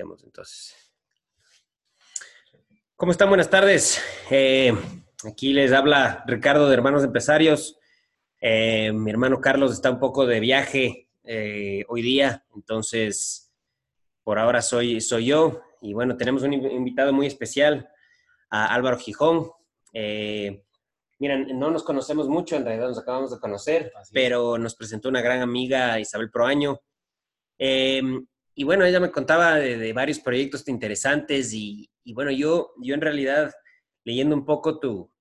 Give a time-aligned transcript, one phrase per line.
[0.00, 0.76] Entonces.
[2.94, 3.28] ¿Cómo están?
[3.28, 4.00] Buenas tardes.
[4.30, 4.72] Eh,
[5.24, 7.76] aquí les habla Ricardo de Hermanos Empresarios.
[8.40, 13.52] Eh, mi hermano Carlos está un poco de viaje eh, hoy día, entonces
[14.22, 15.62] por ahora soy, soy yo.
[15.80, 17.88] Y bueno, tenemos un invitado muy especial,
[18.50, 19.50] a Álvaro Gijón.
[21.18, 25.22] miren, no nos conocemos mucho, en realidad nos acabamos de conocer, pero nos presentó una
[25.22, 26.80] gran amiga, Isabel Proaño.
[28.58, 33.52] Y bueno, ella me contaba de, varios proyectos interesantes y, bueno, yo, yo en realidad,
[34.02, 35.12] leyendo un poco tu,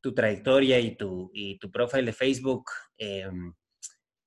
[0.00, 3.52] tu trayectoria y tu, y tu profile de Facebook, em,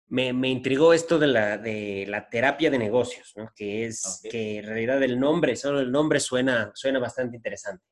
[0.07, 3.53] me, me, intrigó esto de la, de la terapia de negocios, ¿no?
[3.55, 7.85] que es que en realidad el nombre, solo el nombre suena, suena bastante interesante.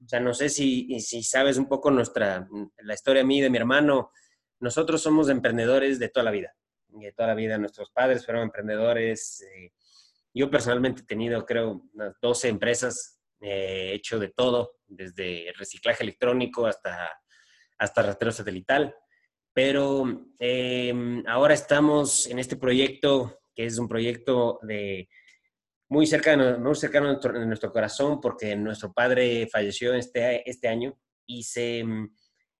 [0.00, 2.46] O sea, no sé si, si sabes un poco nuestra,
[2.84, 4.12] la historia de mí y de mi hermano.
[4.60, 6.54] Nosotros somos emprendedores de toda la vida.
[6.86, 9.42] De toda la vida nuestros padres fueron emprendedores.
[9.42, 9.72] Eh,
[10.34, 16.66] yo personalmente he tenido, creo, unas 12 empresas, he hecho de todo, desde reciclaje electrónico
[16.66, 17.10] hasta,
[17.78, 18.94] hasta rastreo satelital.
[19.52, 25.08] Pero em, ahora estamos en este proyecto, que es un proyecto de
[25.88, 31.44] muy cercano, muy cercano de nuestro, corazón, porque nuestro padre falleció este, este año y,
[31.44, 31.84] se,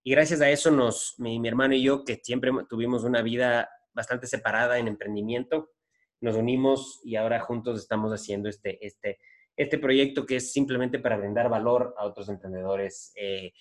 [0.04, 4.28] y gracias a eso nos, mi hermano y yo, que siempre tuvimos una vida bastante
[4.28, 5.73] separada en emprendimiento,
[6.20, 9.18] nos unimos y ahora juntos estamos haciendo este, este,
[9.56, 13.52] este proyecto que es simplemente para brindar valor a otros emprendedores, eh,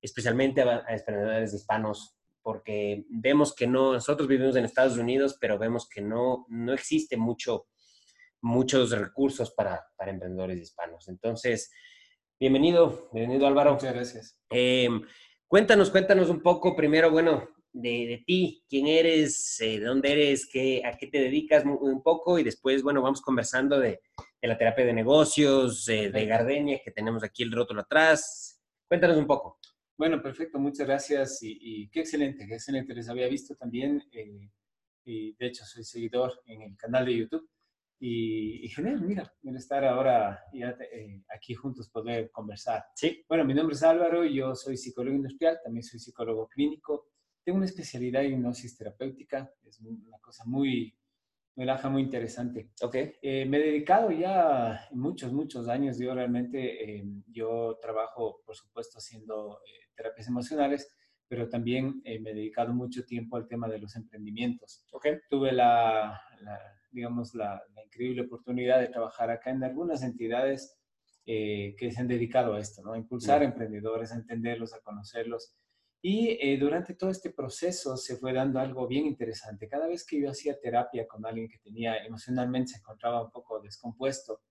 [0.00, 5.88] especialmente a, emprendedores hispanos, porque vemos que no, nosotros vivimos en Estados Unidos, pero vemos
[5.88, 7.66] que no, no existe mucho,
[8.40, 11.08] muchos recursos para, para emprendedores hispanos.
[11.08, 11.70] Entonces,
[12.38, 13.72] bienvenido, bienvenido Álvaro.
[13.72, 14.38] Muchas gracias.
[14.50, 14.88] Eh,
[15.46, 20.82] cuéntanos, cuéntanos un poco primero, bueno, de, ti, quién eres, eh, de dónde eres, qué,
[20.84, 24.00] a qué te dedicas un poco y después, bueno, vamos conversando de,
[24.42, 28.60] la terapia de negocios, de Gardenia, que tenemos aquí el rótulo atrás.
[28.88, 29.58] Cuéntanos un poco.
[29.98, 32.94] Bueno, perfecto, muchas gracias y, qué excelente, qué excelente.
[32.94, 34.48] Les había visto también eh,
[35.04, 37.50] y de hecho soy seguidor en el canal de YouTube
[37.98, 42.84] y, genial, mira, estar ahora ya eh, aquí juntos poder conversar.
[42.94, 43.24] Sí.
[43.28, 47.08] Bueno, mi nombre es Álvaro, yo soy psicólogo industrial, también soy psicólogo clínico
[47.48, 50.94] tengo una especialidad en hipnosis terapéutica, es una cosa muy,
[51.56, 52.72] muy laja, muy interesante.
[52.82, 52.94] Ok.
[53.22, 58.98] Eh, me he dedicado ya muchos, muchos años, yo realmente, eh, yo trabajo, por supuesto,
[58.98, 60.94] haciendo eh, terapias emocionales,
[61.26, 64.84] pero también me he dedicado mucho tiempo al tema de los emprendimientos.
[64.92, 65.16] Okay.
[65.30, 66.20] Tuve la,
[66.90, 70.78] digamos, la, increíble oportunidad de trabajar acá en algunas entidades
[71.24, 72.92] que se han dedicado a esto, ¿no?
[72.92, 75.54] A impulsar emprendedores, a entenderlos, a conocerlos
[76.00, 79.68] y eh, durante todo este proceso se fue dando algo bien interesante.
[79.68, 83.60] Cada vez que yo hacía terapia con alguien que tenía emocionalmente se encontraba un poco
[83.60, 84.42] descompuesto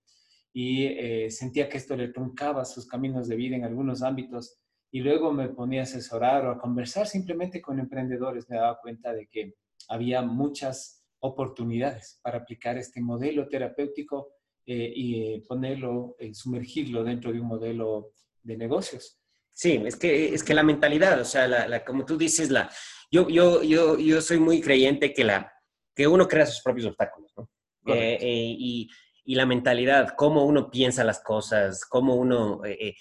[0.52, 4.58] y eh, sentía que esto le truncaba sus caminos de vida en algunos ámbitos
[4.90, 9.12] y luego me ponía a asesorar o a conversar simplemente con emprendedores, me daba cuenta
[9.12, 9.54] de que
[9.88, 14.32] había muchas oportunidades para aplicar este modelo terapéutico
[14.66, 19.18] eh, y ponerlo, sumergirlo dentro de un modelo de negocios.
[19.58, 22.70] Sí, es que, es que la mentalidad, o sea, la, como tú dices, la,
[23.10, 25.52] yo, yo, yo, yo soy muy creyente que, la,
[25.96, 27.50] que uno crea sus propios obstáculos, ¿no?
[27.92, 28.88] Eh, eh, y,
[29.24, 32.94] y, la mentalidad, cómo uno piensa las cosas, cómo uno, eh,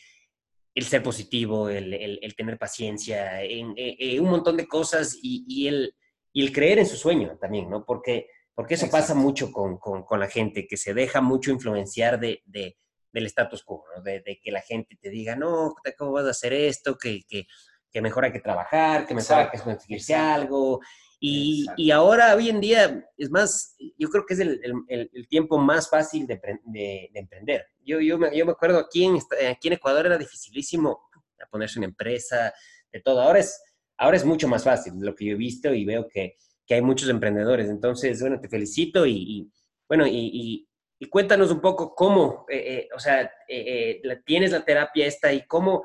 [0.74, 3.76] el ser positivo, el, el, tener paciencia, en,
[4.20, 5.94] un montón de cosas y, y, el,
[6.34, 7.86] y el creer en su sueño también, ¿no?
[7.86, 12.20] Porque, porque eso pasa mucho con, con, con, la gente, que se deja mucho influenciar
[12.20, 12.78] de, de
[13.12, 16.98] del status quo, de, que la gente te diga, no, ¿cómo vas a hacer esto?
[16.98, 17.48] Que, que,
[17.92, 20.80] que mejor hay que trabajar, que mejor hay que conseguirse algo.
[21.20, 25.28] Y, y, ahora, hoy en día, es más, yo creo que es el, el, el
[25.28, 27.66] tiempo más fácil de, de, emprender.
[27.84, 29.18] Yo, yo, me, yo me acuerdo aquí en,
[29.50, 31.10] aquí en Ecuador era dificilísimo
[31.50, 32.54] ponerse una empresa,
[32.92, 33.22] de todo.
[33.22, 33.60] Ahora es,
[33.98, 36.82] ahora es mucho más fácil, lo que yo he visto y veo que, que hay
[36.82, 37.70] muchos emprendedores.
[37.70, 39.52] Entonces, bueno, te felicito y, y
[39.88, 40.68] bueno, y, y
[41.06, 45.84] cuéntanos un poco cómo, eh, eh, o sea, eh, tienes la terapia esta y cómo,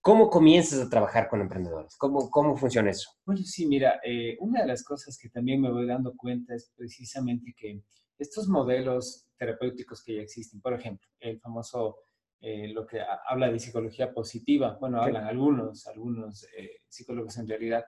[0.00, 1.96] cómo comienzas a trabajar con emprendedores.
[1.96, 3.10] ¿Cómo, cómo funciona eso?
[3.24, 4.00] Bueno, sí, mira,
[4.38, 7.82] una de las cosas que también me voy dando cuenta es precisamente que
[8.18, 12.00] estos modelos terapéuticos que ya existen, por ejemplo, el famoso,
[12.42, 16.46] lo que habla de psicología positiva, bueno, hablan algunos, algunos
[16.88, 17.84] psicólogos en realidad,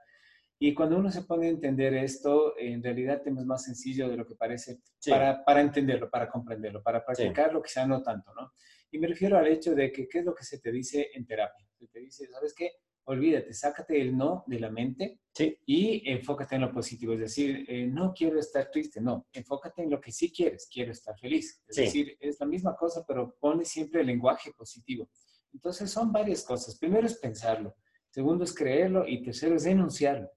[0.65, 4.25] y cuando uno se pone a entender esto, en realidad es más sencillo de lo
[4.25, 8.53] que parece para, para, entenderlo, para comprenderlo, para practicarlo, que sea no tanto, ¿no?
[8.93, 11.27] Y me refiero al hecho de que qué es lo que se te dice en
[11.27, 11.67] terapia.
[11.77, 12.71] Se te dice, ¿sabes qué?
[13.05, 15.21] olvídate, sácate el no de la mente
[15.67, 17.15] y enfócate en lo positivo.
[17.15, 20.93] Es decir, eh, no quiero estar triste, no, enfócate en lo que sí quieres, quiero
[20.93, 21.63] estar feliz.
[21.67, 25.11] Es decir, es la misma cosa, pero pone siempre el lenguaje positivo.
[25.53, 26.79] Entonces son varias cosas.
[26.79, 27.75] Primero es pensarlo,
[28.11, 30.31] segundo es creerlo y tercero es denunciarlo.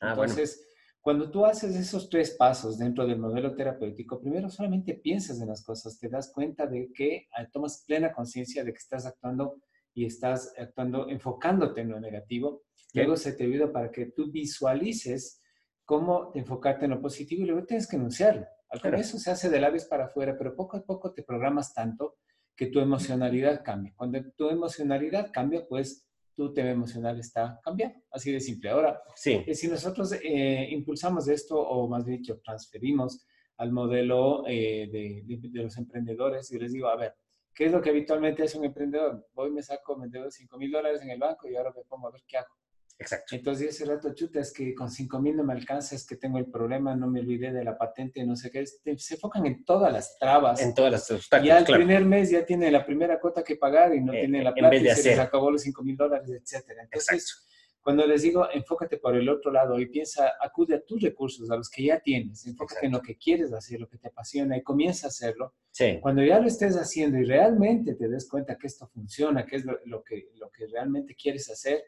[0.00, 0.66] Ah, Entonces,
[1.00, 5.64] cuando tú haces esos tres pasos dentro del modelo terapéutico, primero solamente piensas en las
[5.64, 9.60] cosas, te das cuenta de que ah, tomas plena conciencia de que estás actuando
[9.94, 12.64] y estás actuando enfocándote en lo negativo.
[12.92, 15.40] Luego se te ayuda para que tú visualices
[15.84, 18.46] cómo enfocarte en lo positivo y luego tienes que enunciarlo.
[18.68, 22.18] Al comienzo se hace de labios para afuera, pero poco a poco te programas tanto
[22.54, 23.92] que tu emocionalidad cambia.
[23.96, 26.06] Cuando tu emocionalidad cambia, pues
[26.40, 27.98] tu tema emocional está cambiando.
[28.10, 28.70] Así de simple.
[28.70, 29.44] Ahora, sí.
[29.46, 33.26] Eh, si nosotros eh, impulsamos esto, o más bien dicho, transferimos
[33.58, 37.14] al modelo eh, de, de, los emprendedores, y les digo, a ver,
[37.54, 39.28] ¿qué es lo que habitualmente hace un emprendedor?
[39.34, 42.08] Voy, me saco, me debo 5 mil dólares en el banco y ahora me pongo
[42.08, 42.54] a ver qué hago.
[43.00, 43.34] Exacto.
[43.34, 46.36] Entonces, ese rato, chuta, es que con 5 mil no me alcanza, es que tengo
[46.36, 48.64] el problema, no me olvidé de la patente, no sé qué.
[48.66, 50.60] Se enfocan en todas las trabas.
[50.60, 51.48] En todas las obstáculos.
[51.48, 54.44] Ya el primer mes ya tiene la primera cuota que pagar y no eh, tiene
[54.44, 56.82] la plata y se les acabó los 5 mil dólares, etcétera.
[56.82, 57.46] Entonces,
[57.80, 61.56] cuando les digo, enfócate por el otro lado y piensa, acude a tus recursos, a
[61.56, 64.62] los que ya tienes, enfócate en lo que quieres hacer, lo que te apasiona y
[64.62, 65.54] comienza a hacerlo.
[65.70, 65.98] Sí.
[66.02, 69.64] Cuando ya lo estés haciendo y realmente te des cuenta que esto funciona, que es
[69.64, 71.82] lo, que, lo que realmente quieres hacer,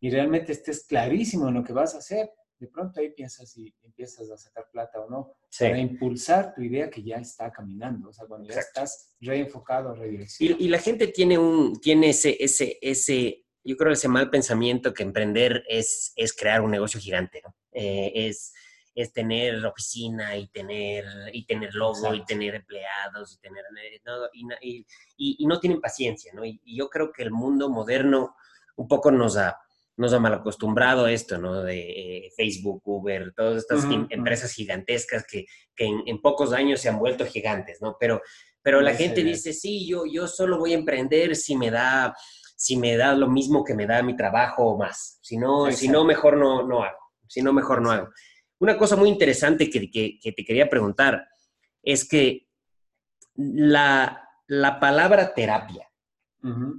[0.00, 3.74] y realmente estés clarísimo en lo que vas a hacer, de pronto ahí piensas si
[3.82, 8.12] empiezas a sacar plata o no, para impulsar tu idea que ya está caminando, o
[8.12, 10.60] sea, cuando ya estás reenfocado, redireccionado.
[10.60, 14.92] Y, y, la gente tiene, un, tiene ese, ese, ese, yo creo ese mal pensamiento
[14.92, 17.54] que emprender es, es crear un negocio gigante, ¿no?
[17.72, 18.52] Eh, es,
[18.94, 24.12] es tener oficina y tener, y tener logo y tener empleados y tener, eh, ¿no?
[24.34, 24.84] Y,
[25.16, 26.44] y, y, no tienen paciencia, ¿no?
[26.44, 28.34] Y, yo creo que el mundo moderno
[28.76, 29.58] un poco nos ha
[30.00, 31.62] nos ha mal acostumbrado a esto, ¿no?
[31.62, 35.44] De eh, Facebook, Uber, todas estas empresas gigantescas que,
[35.76, 37.96] en, pocos años se han vuelto gigantes, ¿no?
[38.00, 38.22] Pero,
[38.62, 42.16] pero la gente dice, sí, yo, yo solo voy a emprender si me da,
[42.56, 45.18] si me da lo mismo que me da mi trabajo o más.
[45.20, 46.98] Si no, si no mejor no, no hago.
[47.28, 48.08] Si no, mejor no hago.
[48.58, 51.26] Una cosa muy interesante que, que, te quería preguntar
[51.82, 52.48] es que
[53.34, 55.90] la, la palabra terapia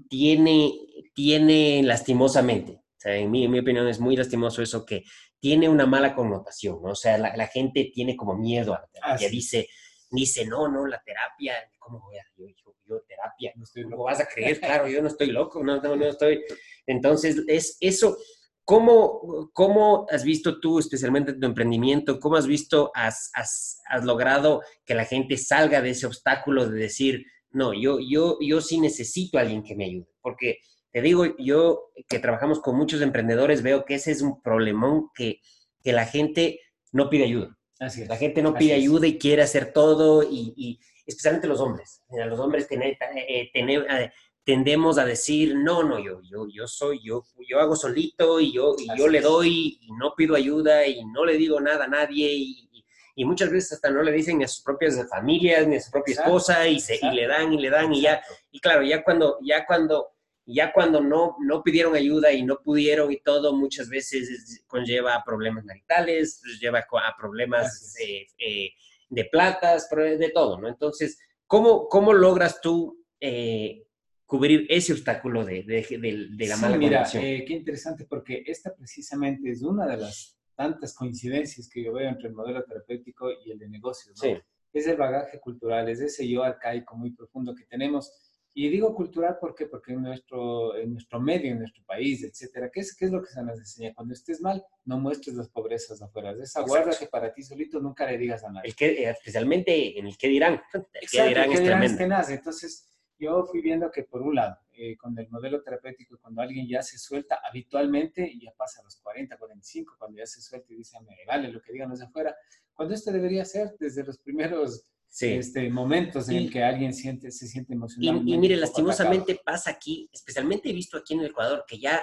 [0.09, 0.73] tiene,
[1.13, 5.03] tiene lastimosamente sea, en mi, opinión es muy lastimoso eso que
[5.39, 6.91] tiene una mala connotación, ¿no?
[6.91, 9.67] O sea, la, gente tiene como miedo a la terapia, dice,
[10.11, 13.51] dice, no, no, la terapia, ¿cómo voy a, yo, yo, yo terapia?
[13.55, 14.03] No estoy loco.
[14.03, 14.59] vas a creer?
[14.61, 16.43] Claro, yo no estoy loco, no, no, no estoy.
[16.85, 18.17] Entonces, es eso.
[18.63, 24.05] ¿Cómo, ¿Cómo has visto tú, especialmente en tu emprendimiento, cómo has visto, has, has, has
[24.05, 28.79] logrado que la gente salga de ese obstáculo de decir, no, yo, yo, yo sí
[28.79, 30.07] necesito a alguien que me ayude?
[30.21, 30.59] Porque
[30.91, 35.41] te digo, yo que trabajamos con muchos emprendedores, veo que ese es un problemón que,
[35.83, 36.59] que la gente
[36.91, 37.57] no pide ayuda.
[37.79, 42.03] Así La gente no pide ayuda y quiere hacer todo, y, especialmente los hombres.
[42.09, 42.97] Los hombres eh,
[43.27, 44.11] eh,
[44.43, 48.75] tendemos a decir, no, no, yo, yo, yo soy, yo, yo hago solito y yo,
[48.77, 52.31] y yo le doy y no pido ayuda y no le digo nada a nadie
[52.31, 52.71] y,
[53.15, 55.91] y muchas veces hasta no le dicen ni a sus propias familias ni a su
[55.91, 58.21] propia esposa y, se, y le dan y le dan y ya,
[58.51, 60.09] y claro, ya cuando, ya cuando
[60.53, 65.23] ya cuando no, no pidieron ayuda y no pudieron y todo, muchas veces conlleva a
[65.23, 68.71] problemas maritales, lleva a problemas eh, eh,
[69.09, 70.67] de platas, de todo, ¿no?
[70.67, 73.85] Entonces, ¿cómo, cómo logras tú eh,
[74.25, 79.85] cubrir ese obstáculo de, de, la mala mira, qué interesante, porque esta precisamente es una
[79.85, 84.21] de las tantas coincidencias que yo veo entre el modelo terapéutico y el de negocios,
[84.23, 84.41] ¿no?
[84.73, 89.37] Es el bagaje cultural, es ese yo arcaico muy profundo que tenemos y digo cultural
[89.39, 89.65] ¿por qué?
[89.65, 93.21] porque en nuestro, en nuestro medio, en nuestro país, etcétera, ¿qué es, ¿qué es lo
[93.21, 93.93] que se nos enseña?
[93.93, 96.31] Cuando estés mal, no muestres las pobrezas afuera.
[96.31, 96.65] Esa
[96.99, 98.69] que para ti solito, nunca le digas a nadie.
[98.69, 100.61] El que, eh, especialmente en el que dirán.
[100.93, 102.29] El que dirán, el que dirán es, tremendo.
[102.29, 106.67] Entonces, yo fui viendo que por un lado, eh, con el modelo terapéutico, cuando alguien
[106.67, 110.77] ya se suelta, habitualmente ya pasa a los 40, 45, cuando ya se suelta y
[110.77, 112.35] dice, me vale lo que digan los de afuera,
[112.73, 114.87] cuando esto debería ser desde los primeros
[115.19, 118.23] este, momentos en el que alguien siente, se siente emocionado.
[118.25, 122.01] Y, mire, lastimosamente pasa aquí, especialmente he visto aquí en el Ecuador, que ya,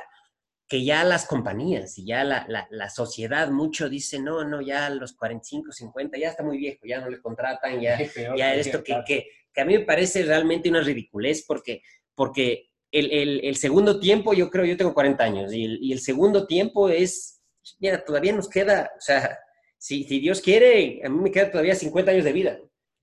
[0.69, 5.15] que ya las compañías y ya la, la, sociedad mucho dice, no, no, ya los
[5.15, 7.99] 45, 50, ya está muy viejo, ya no le contratan, ya,
[8.37, 11.83] ya esto que, que, que, a mí me parece realmente una ridiculez porque,
[12.15, 15.93] porque el, el, el, segundo tiempo, yo creo, yo tengo 40 años y el, y
[15.93, 17.41] el segundo tiempo es,
[17.79, 19.39] mira, todavía nos queda, o sea,
[19.79, 22.59] si, si Dios quiere, a mí me queda todavía 50 años de vida.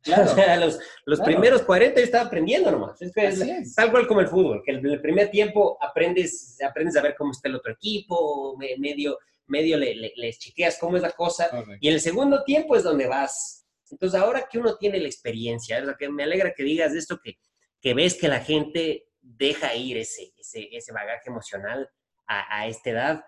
[0.06, 0.24] Claro.
[0.32, 3.02] O sea, los, los primeros 40 yo estaba aprendiendo nomás.
[3.02, 7.16] Es, Tal cual como el fútbol, que el, el, primer tiempo aprendes, aprendes a ver
[7.18, 11.50] cómo está el otro equipo, medio, medio le, le, les chiqueas cómo es la cosa,
[11.82, 13.66] y en el segundo tiempo es donde vas.
[13.90, 17.38] Entonces, ahora que uno tiene la experiencia, es que me alegra que digas esto, que,
[17.82, 21.90] que ves que la gente deja ir ese, ese, ese bagaje emocional
[22.28, 23.26] a, a, esta edad.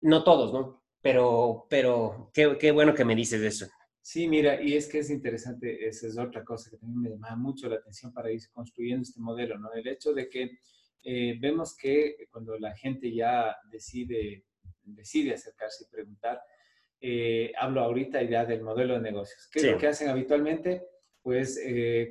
[0.00, 0.82] No todos, ¿no?
[1.02, 3.66] Pero, pero qué, qué bueno que me dices eso.
[4.02, 7.36] Sí, mira, y es que es interesante, esa es otra cosa que también me llama
[7.36, 9.72] mucho la atención para ir construyendo este modelo, ¿no?
[9.72, 10.58] El hecho de que
[11.02, 14.46] eh, vemos que cuando la gente ya decide,
[14.82, 16.40] decide acercarse y preguntar,
[17.00, 19.48] eh, hablo ahorita ya del modelo de negocios.
[19.52, 20.86] ¿Qué es lo que hacen habitualmente?
[21.22, 22.10] Pues eh,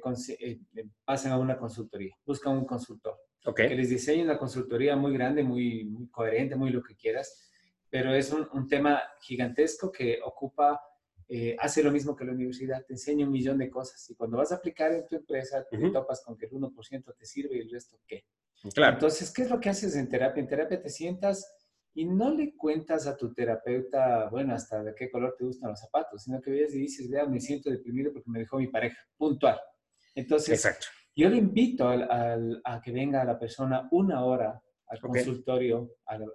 [1.03, 3.17] pasan a una consultoría, buscan un consultor
[3.55, 7.49] que les diseñe una consultoría muy grande, muy, muy coherente, muy lo que quieras,
[7.89, 10.79] pero es un, un tema gigantesco que ocupa
[11.31, 14.37] eh, hace lo mismo que la universidad, te enseña un millón de cosas y cuando
[14.37, 17.59] vas a aplicar en tu empresa te topas con que el 1% te sirve y
[17.61, 18.25] el resto qué.
[18.73, 18.93] Claro.
[18.95, 20.41] Entonces, ¿qué es lo que haces en terapia?
[20.41, 21.55] En terapia te sientas
[21.93, 25.79] y no le cuentas a tu terapeuta, bueno, hasta de qué color te gustan los
[25.79, 28.97] zapatos, sino que ves y dices, vea, me siento deprimido porque me dejó mi pareja,
[29.15, 29.59] puntual.
[30.15, 30.87] Entonces, Exacto.
[31.15, 36.25] yo le invito a que venga la persona una hora al consultorio, al,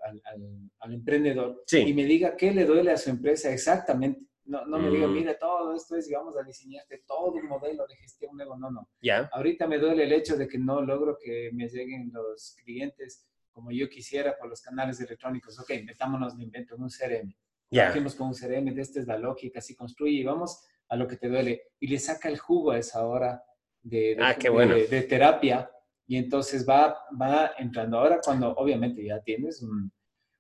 [0.78, 4.24] al, emprendedor, y me diga qué le duele a su empresa exactamente.
[4.46, 5.12] No, no me diga, mm.
[5.12, 8.56] mire, todo esto es, digamos, a diseñarte todo un modelo de gestión nuevo.
[8.56, 8.88] No, no.
[9.00, 9.30] Ya.
[9.32, 13.70] Ahorita me duele el hecho de que no logro que me lleguen los clientes como
[13.70, 15.58] yo quisiera por los canales electrónicos.
[15.60, 17.34] Ok, metámonos, de invento en un CRM.
[17.70, 17.92] Ya.
[17.92, 18.16] Yeah.
[18.16, 21.16] con un CRM, de esta es la lógica, así construye y vamos a lo que
[21.16, 21.62] te duele.
[21.80, 23.42] Y le saca el jugo a esa hora
[23.80, 24.74] de, de, ah, qué bueno.
[24.74, 25.70] de, de terapia.
[26.06, 27.98] Y entonces va, va entrando.
[27.98, 29.90] Ahora, cuando obviamente ya tienes un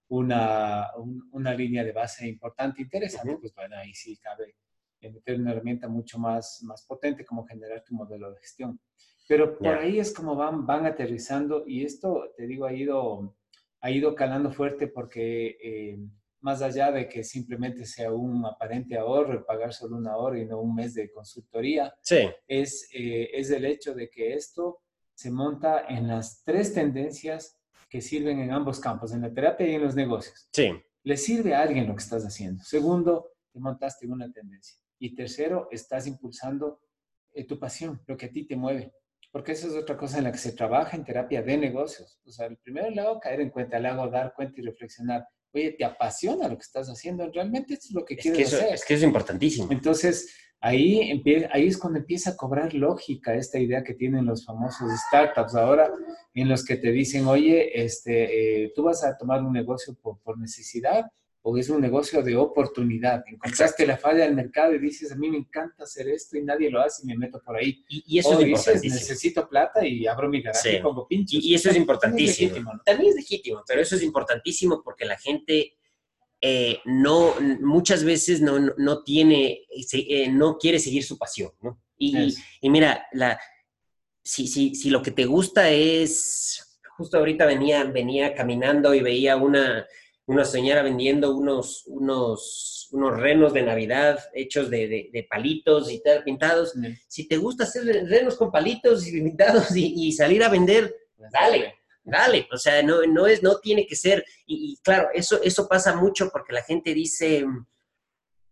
[0.08, 0.90] una,
[1.32, 4.54] una línea de base importante, interesante, pues bueno, ahí sí cabe
[5.10, 8.80] meter una herramienta mucho más, más potente como generar tu modelo de gestión.
[9.26, 13.36] Pero por ahí es como van, van aterrizando y esto, te digo, ha ido,
[13.80, 15.98] ha ido calando fuerte porque eh,
[16.40, 20.60] más allá de que simplemente sea un aparente ahorro, pagar solo una hora y no
[20.60, 22.28] un mes de consultoría, sí.
[22.46, 24.82] es, eh, es el hecho de que esto
[25.14, 27.58] se monta en las tres tendencias
[27.94, 30.48] que sirven en ambos campos, en la terapia y en los negocios.
[30.52, 30.68] Sí.
[31.04, 32.64] Le sirve a alguien lo que estás haciendo.
[32.64, 34.76] Segundo, te montaste en una tendencia.
[34.98, 36.80] Y tercero, estás impulsando
[37.32, 38.92] eh, tu pasión, lo que a ti te mueve.
[39.30, 42.18] Porque esa es otra cosa en la que se trabaja en terapia de negocios.
[42.26, 45.24] O sea, el primero le hago caer en cuenta, le hago dar cuenta y reflexionar.
[45.52, 47.30] Oye, ¿te apasiona lo que estás haciendo?
[47.30, 48.74] ¿Realmente es lo que quieres hacer?
[48.74, 49.70] Es que es importantísimo.
[49.70, 50.34] Entonces,
[50.66, 55.54] Ahí, ahí es cuando empieza a cobrar lógica esta idea que tienen los famosos startups
[55.56, 55.92] ahora,
[56.32, 60.38] en los que te dicen, oye, este, eh, tú vas a tomar un negocio por,
[60.38, 61.04] necesidad
[61.42, 63.22] o es un negocio de oportunidad.
[63.26, 66.70] Encontraste la falla del mercado y dices, a mí me encanta hacer esto y nadie
[66.70, 67.84] lo hace y me meto por ahí.
[67.86, 68.94] Y, eso es importantísimo.
[68.94, 71.44] necesito plata y abro mi garaje y pongo pinchos.
[71.44, 72.72] Y, eso es importantísimo.
[72.86, 75.76] También es legítimo, pero eso es importantísimo porque la gente
[76.46, 81.80] eh, no, muchas veces no, no, tiene, eh, no quiere seguir su pasión, ¿no?
[81.96, 83.40] Y, y mira, la,
[84.22, 89.36] si, si, si, lo que te gusta es, justo ahorita venía, venía caminando y veía
[89.36, 89.86] una,
[90.26, 96.24] una señora vendiendo unos, unos, unos renos de Navidad hechos de, de, palitos y tal,
[96.24, 96.74] pintados.
[97.08, 100.94] Si te gusta hacer renos con palitos y pintados y, y salir a vender,
[101.32, 101.74] dale
[102.04, 105.96] dale, o sea, no, no, es, no tiene que ser, y, claro, eso, eso pasa
[105.96, 107.44] mucho porque la gente dice,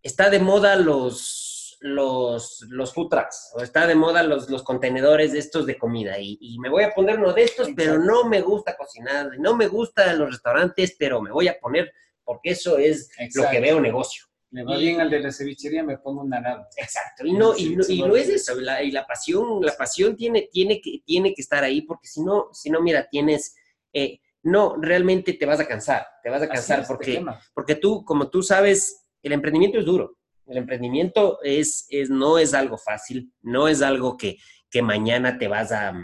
[0.02, 5.32] está de moda los, los, los food trucks, o está de moda los, los contenedores
[5.32, 8.40] de estos de comida, y, me voy a poner uno de estos, pero no me
[8.40, 11.92] gusta cocinar, no me gustan los restaurantes, pero me voy a poner
[12.25, 14.25] porque eso es lo que veo negocio.
[14.52, 16.66] Me va bien al de la cevichería, me pongo un arado.
[16.76, 17.25] Exacto.
[17.25, 18.54] Y no, y, no, y no es eso.
[18.61, 22.23] La, y la pasión, la pasión tiene, tiene, que, tiene que estar ahí, porque si
[22.23, 23.56] no, si no, mira, tienes.
[23.94, 26.06] Eh, no, realmente te vas a cansar.
[26.23, 30.18] Te vas a cansar porque, porque tú, como tú sabes, el emprendimiento es duro.
[30.47, 34.37] El emprendimiento es, es, no es algo fácil, no es algo que,
[34.68, 35.94] que mañana te vas a,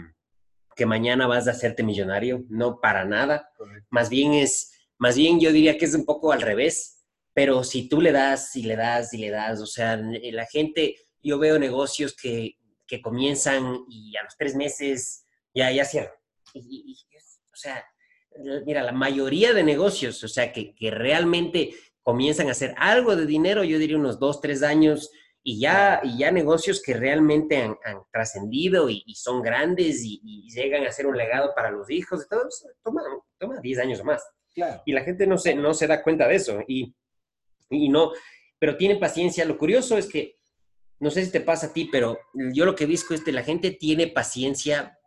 [0.75, 3.51] que mañana vas a hacerte millonario, no para nada.
[3.91, 6.98] Más bien es, más bien yo diría que es un poco al revés
[7.33, 10.45] pero si tú le das y le das y le das, o sea, eh, la
[10.45, 12.55] gente, yo veo negocios que,
[12.87, 16.13] que comienzan y a los tres meses ya, ya cierran.
[16.53, 16.97] Y,
[17.51, 17.85] o sea,
[18.65, 23.25] mira, la mayoría de negocios, o sea, que, que, realmente comienzan a hacer algo de
[23.25, 25.11] dinero, yo diría unos dos, tres años,
[25.43, 27.77] y ya, y ya negocios que realmente han,
[28.11, 32.47] trascendido y, son grandes y, llegan a ser un legado para los hijos, y todo,
[32.83, 33.01] toma,
[33.37, 34.23] toma 10 años o más.
[34.85, 36.59] Y la gente no se, no se da cuenta de eso.
[36.67, 36.93] Y
[37.69, 38.11] y no,
[38.57, 39.45] pero tiene paciencia.
[39.45, 40.39] Lo curioso es que
[40.99, 43.31] no sé si te pasa a ti, pero yo lo que he visto es que
[43.31, 44.99] la gente tiene paciencia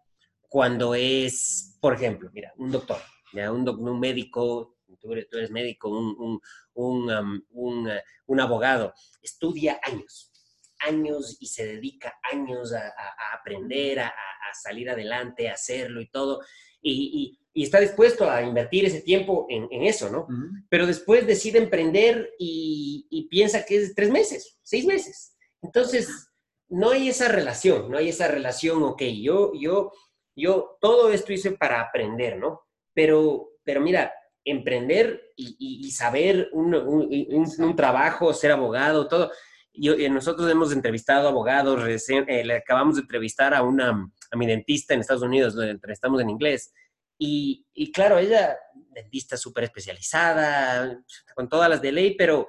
[0.49, 2.99] cuando es, por ejemplo, mira, un doctor,
[3.33, 3.53] ¿ya?
[3.53, 6.41] Un, un médico, tú eres, médico, un,
[6.75, 7.89] un, um, uh,
[8.27, 10.33] un, abogado, estudia años,
[10.81, 12.93] años y se dedica años a,
[13.35, 14.13] aprender, a,
[14.55, 16.41] salir adelante, a hacerlo y todo,
[16.83, 20.27] y, y, está dispuesto a invertir ese tiempo en, en eso, ¿no?
[20.71, 25.37] Pero después decide emprender y, y piensa que es tres meses, seis meses.
[25.61, 26.33] Entonces,
[26.69, 29.93] no hay esa relación, no hay esa relación, ok, yo, yo,
[30.35, 32.63] yo todo esto hice para aprender, ¿no?
[32.95, 34.13] Pero, pero mira,
[34.45, 39.31] emprender y, saber un, un, trabajo, ser abogado, todo.
[39.75, 44.37] Yo, eh, nosotros hemos entrevistado abogados, recién, eh, le acabamos de entrevistar a una, a
[44.37, 46.73] mi dentista en Estados Unidos, lo entrevistamos en inglés.
[47.19, 48.59] Y, y claro, ella,
[48.91, 51.01] dentista súper especializada,
[51.37, 52.49] con todas las de ley, pero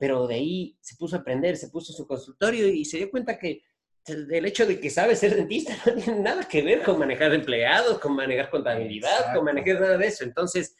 [0.00, 3.38] pero de ahí se puso a aprender, se puso su consultorio y se dio cuenta
[3.38, 3.62] que
[4.06, 7.98] el hecho de que sabe ser dentista no tiene nada que ver con manejar empleados,
[7.98, 10.24] con manejar contabilidad, con manejar nada de eso.
[10.24, 10.74] Entonces,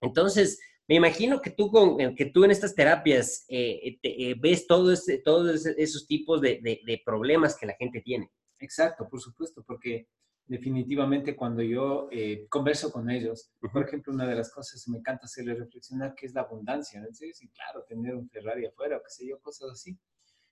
[0.00, 4.68] entonces me imagino que tú, con, eh, que tú en estas terapias eh, eh, ves
[4.68, 8.30] todo todos esos tipos de, de problemas que la gente tiene.
[8.60, 10.08] Exacto, por supuesto, porque
[10.46, 14.98] definitivamente cuando yo eh, converso con ellos, por ejemplo, una de las cosas que me
[14.98, 17.06] encanta hacerles reflexionar que es la abundancia, ¿no?
[17.12, 19.98] Sí, claro, tener un Ferrari afuera o qué sé yo, cosas así.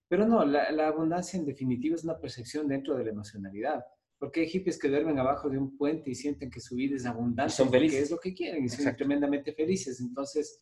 [0.09, 3.85] Pero no, la, la, abundancia en definitiva es una percepción dentro de la emocionalidad.
[4.19, 7.05] Porque hay hippies que duermen abajo de un puente y sienten que su vida es
[7.05, 8.05] abundante, son felices.
[8.05, 10.01] es lo que quieren y son tremendamente felices.
[10.01, 10.61] Entonces,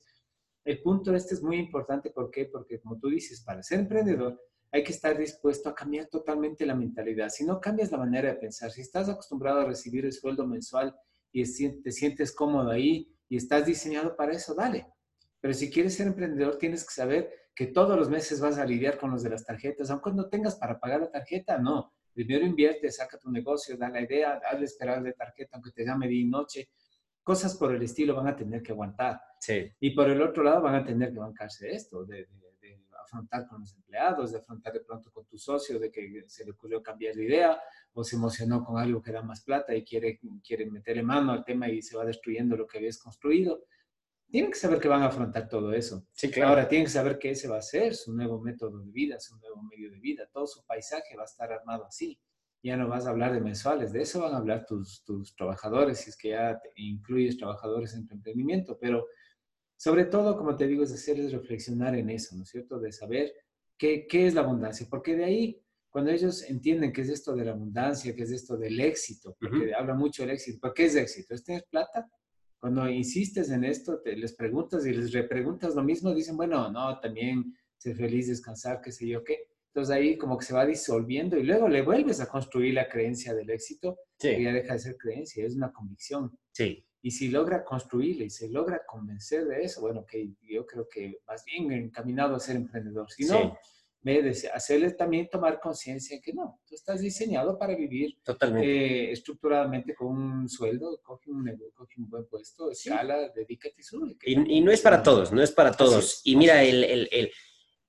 [0.65, 2.11] el punto este es muy importante.
[2.11, 2.47] ¿Por qué?
[2.47, 4.39] Porque como tú dices, para ser emprendedor
[4.73, 7.29] hay que estar dispuesto a cambiar totalmente la mentalidad.
[7.29, 10.95] Si no cambias la manera de pensar, si estás acostumbrado a recibir el sueldo mensual
[11.33, 11.45] y
[11.83, 14.87] te sientes cómodo ahí y estás diseñado para eso, dale.
[15.41, 18.99] Pero si quieres ser emprendedor, tienes que saber que todos los meses vas a lidiar
[18.99, 21.93] con los de las tarjetas, aunque no tengas para pagar la tarjeta, no.
[22.13, 26.09] Primero invierte, saca tu negocio, da la idea, hazle esperar de tarjeta, aunque te llame
[26.09, 26.71] día y noche.
[27.23, 29.21] Cosas por el estilo van a tener que aguantar.
[29.41, 29.73] Sí.
[29.81, 32.27] Y por el otro lado van a tener que bancarse esto, de
[33.07, 36.51] afrontar con los empleados, de afrontar de pronto con tu socio, de que se le
[36.51, 37.59] ocurrió cambiar de idea
[37.95, 41.45] o se emocionó con algo que da más plata y quiere, quiere meterle mano al
[41.45, 43.65] tema y se va destruyendo lo que habías construido.
[44.29, 46.05] Tienen que saber que van a afrontar todo eso.
[46.13, 46.51] Sí, claro.
[46.51, 49.39] Ahora tienen que saber que ese va a ser su nuevo método de vida, su
[49.39, 50.29] nuevo medio de vida.
[50.33, 52.21] Todo su paisaje va a estar armado así.
[52.63, 56.01] Ya no vas a hablar de mensuales, de eso van a hablar tus, tus trabajadores,
[56.01, 59.07] si es que ya incluyes trabajadores en tu emprendimiento, pero
[59.77, 62.79] sobre todo, como te digo, es hacerles reflexionar en eso, ¿no es cierto?
[62.79, 63.33] De saber
[63.77, 67.45] qué, qué es la abundancia, porque de ahí, cuando ellos entienden qué es esto de
[67.45, 70.95] la abundancia, qué es esto del éxito, porque habla mucho del éxito, ¿por qué es
[70.97, 71.35] éxito?
[71.35, 72.09] ¿Es tener plata?
[72.59, 76.99] Cuando insistes en esto, te, les preguntas y les repreguntas lo mismo, dicen, bueno, no,
[77.01, 79.49] también ser feliz, descansar, qué sé yo qué.
[79.69, 83.35] Entonces ahí como que se va disolviendo y luego le vuelves a construir la creencia
[83.35, 86.37] del éxito, que ya deja de ser creencia, es una convicción.
[86.53, 86.83] Sí.
[87.07, 91.21] Y si logra construirle y se logra convencer de eso, bueno, que yo creo que
[91.25, 93.09] vas bien encaminado a ser emprendedor.
[93.13, 93.57] Si no,
[94.05, 94.49] sí.
[94.53, 98.19] hacerle también tomar conciencia que no, tú estás diseñado para vivir.
[98.61, 104.17] Eh, estructuradamente con un sueldo, coge un, coge un buen puesto, escala, dedícate y.
[104.25, 106.23] Y, y, no es para todos, no es para todos.
[106.25, 107.31] y mira, el, el, el,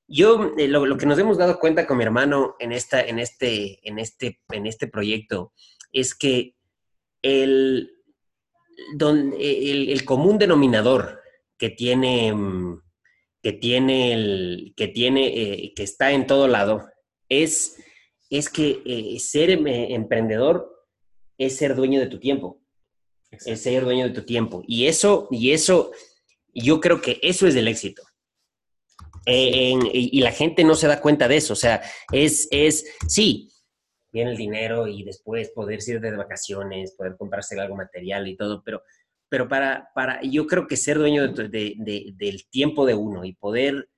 [0.07, 3.17] yo eh, lo, lo, que nos hemos dado cuenta con mi hermano en, esta, en,
[3.17, 5.53] este, en, este, en este proyecto
[5.91, 6.53] es que
[7.23, 7.96] el
[9.39, 11.21] el, común denominador
[11.57, 12.81] que tiene, mm,
[13.41, 16.87] que tiene, el, que, tiene eh, que está en todo lado
[17.29, 17.77] es,
[18.29, 20.69] es que eh, ser em, eh, emprendedor
[21.37, 22.61] es ser dueño de tu tiempo.
[23.29, 24.63] Es ser dueño de tu tiempo.
[24.65, 25.91] Y eso, y eso,
[26.53, 28.03] yo creo que eso es el éxito.
[29.25, 31.53] y la gente no se da cuenta de eso.
[31.53, 31.81] O sea,
[32.13, 33.49] es, es, sí,
[34.25, 38.81] el dinero y después poder ir de vacaciones, poder comprarse algo material y todo, pero,
[39.29, 43.89] pero para, para, yo creo que ser dueño de, del tiempo de uno y poder,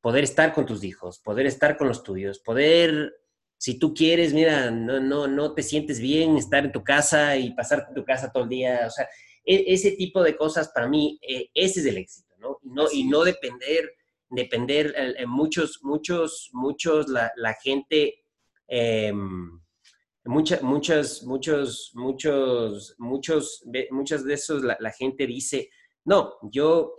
[0.00, 3.14] poder estar con tus hijos, poder estar con los tuyos, poder,
[3.58, 7.52] si tú quieres, mira, no, no, no te sientes bien estar en tu casa y
[7.52, 9.06] pasar en tu casa todo el día, o sea,
[9.44, 12.58] e, ese tipo de cosas para mí, eh, ese es el éxito, ¿no?
[12.62, 13.92] Y no, y no depender,
[14.30, 18.24] depender, en muchos, muchos, muchos, la, la gente
[18.72, 19.12] eh,
[20.30, 25.70] muchas, muchas, muchos, muchos, muchos, muchas de esos la, gente dice,
[26.04, 26.94] no, yo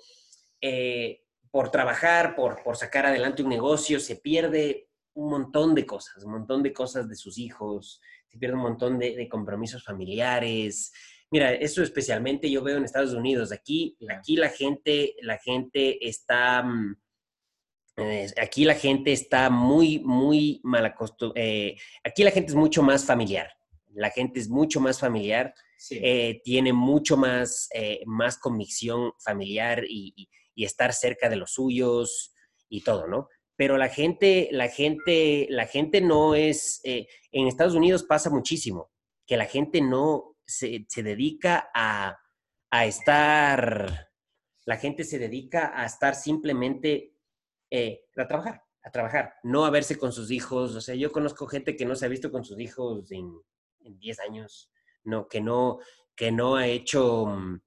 [0.59, 6.23] eh, por trabajar, por, por sacar adelante un negocio, se pierde un montón de cosas,
[6.23, 10.91] un montón de cosas de sus hijos, se pierde un montón de, compromisos familiares.
[11.31, 13.53] Mira, eso especialmente yo veo en Estados Unidos.
[13.53, 16.65] Aquí, aquí la gente, la gente está,
[18.41, 21.45] aquí la gente está muy, muy mal acostumbrada.
[21.45, 23.51] Eh, aquí la gente es mucho más familiar.
[23.93, 25.53] La gente es mucho más familiar,
[25.89, 32.35] eh, tiene mucho más, eh, más convicción familiar y, estar cerca de los suyos
[32.69, 33.29] y todo, ¿no?
[33.55, 38.91] Pero la gente, la gente, la gente no es, en Estados Unidos pasa muchísimo,
[39.25, 42.15] que la gente no se, se dedica a,
[42.69, 44.11] a estar,
[44.65, 47.10] la gente se dedica a estar simplemente
[47.71, 50.75] eh, a trabajar, a trabajar, no a verse con sus hijos.
[50.75, 53.33] O sea, yo conozco gente que no se ha visto con sus hijos en,
[53.83, 54.69] 10 años,
[55.05, 55.79] no, que no,
[56.15, 57.61] que no ha hecho, mm,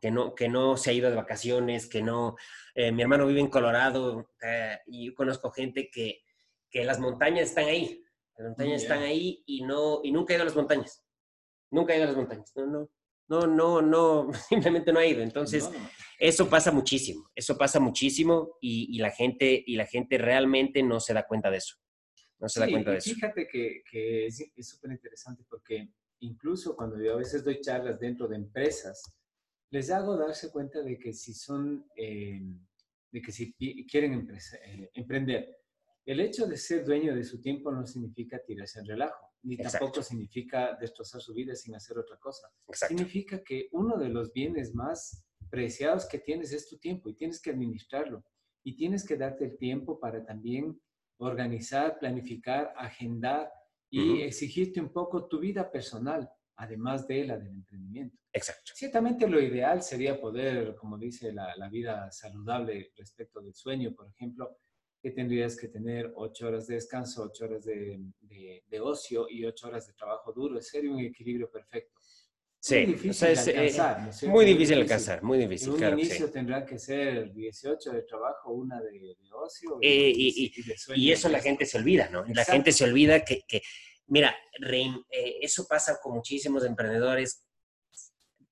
[0.00, 2.36] que no, que no se ha ido de vacaciones, que no,
[2.74, 6.22] eh, mi hermano vive en Colorado eh, y yo conozco gente que,
[6.70, 8.04] que las montañas están ahí,
[8.36, 11.04] las montañas están ahí y no, y nunca ha ido a las montañas,
[11.70, 12.88] nunca ha ido a las montañas, no, no,
[13.32, 15.22] no, no, no, simplemente no ha ido.
[15.22, 15.70] Entonces,
[16.18, 21.14] eso pasa muchísimo, eso pasa muchísimo y, la gente, y la gente realmente no se
[21.14, 21.76] da cuenta de eso.
[22.38, 23.14] No se da cuenta de eso.
[23.14, 25.88] Fíjate que, que es súper interesante porque
[26.20, 29.02] incluso cuando yo a veces doy charlas dentro de empresas,
[29.70, 32.42] les hago darse cuenta de que si son, eh,
[33.10, 33.54] de que si
[33.86, 35.56] quieren eh, emprender,
[36.04, 40.02] el hecho de ser dueño de su tiempo no significa tirarse en relajo ni tampoco
[40.02, 42.48] significa destrozar su vida sin hacer otra cosa.
[42.72, 47.40] Significa que uno de los bienes más preciados que tienes es tu tiempo y tienes
[47.40, 48.24] que administrarlo
[48.64, 50.80] y tienes que darte el tiempo para también
[51.18, 53.50] organizar, planificar, agendar
[53.90, 58.16] y exigirte un poco tu vida personal, además de la del emprendimiento.
[58.32, 58.72] Exacto.
[58.74, 64.08] Ciertamente lo ideal sería poder, como dice la, la vida saludable respecto del sueño, por
[64.08, 64.56] ejemplo,
[65.02, 69.66] que tendrías que tener ocho horas de descanso, ocho horas de, de, ocio y ocho
[69.66, 70.62] horas de trabajo duro.
[70.62, 71.98] Sería un equilibrio perfecto.
[72.60, 74.28] Sí, muy difícil alcanzar.
[74.28, 75.74] muy, difícil alcanzar, muy difícil.
[75.82, 79.78] En un inicio tendrá que ser 18 de trabajo, una de, ocio.
[79.80, 79.88] Y,
[80.46, 80.52] y,
[80.94, 82.24] y, eso la gente se olvida, ¿no?
[82.32, 83.60] La gente se olvida que, que
[84.06, 84.32] mira,
[84.70, 87.44] eh, eso pasa con muchísimos emprendedores.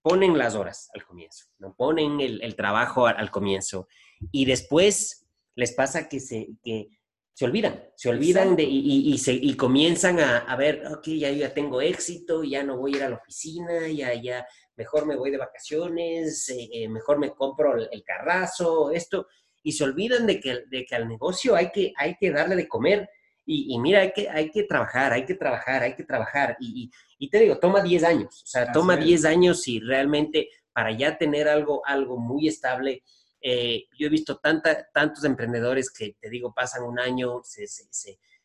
[0.02, 1.76] Ponen las horas al comienzo, ¿no?
[1.76, 3.86] Ponen el, el trabajo al, al comienzo
[4.32, 5.29] y después
[5.60, 6.88] les pasa que se, que
[7.34, 11.30] se olvidan, se olvidan de, y, y, se, y comienzan a, a, ver, ok, ya,
[11.30, 14.46] ya tengo éxito, ya no voy a ir a la oficina, ya, ya,
[14.76, 19.26] mejor me voy de vacaciones, eh, eh, mejor me compro el, carrazo, esto,
[19.62, 22.66] y se olvidan de que, de que al negocio hay que, hay que darle de
[22.66, 23.08] comer.
[23.44, 26.56] Y, y, mira, hay que, hay que trabajar, hay que trabajar, hay que trabajar.
[26.60, 30.92] Y, y te digo, toma 10 años, o sea, toma 10 años y realmente para
[30.92, 33.02] ya tener algo, algo muy estable,
[33.40, 37.84] eh, yo he visto tanta, tantos emprendedores que, te digo, pasan un año, se, se,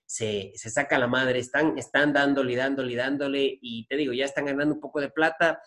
[0.06, 4.46] se, se, saca la madre, están, están dándole, dándole, dándole, y te digo, ya están
[4.46, 5.62] ganando un poco de plata,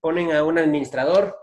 [0.00, 1.36] ponen a un administrador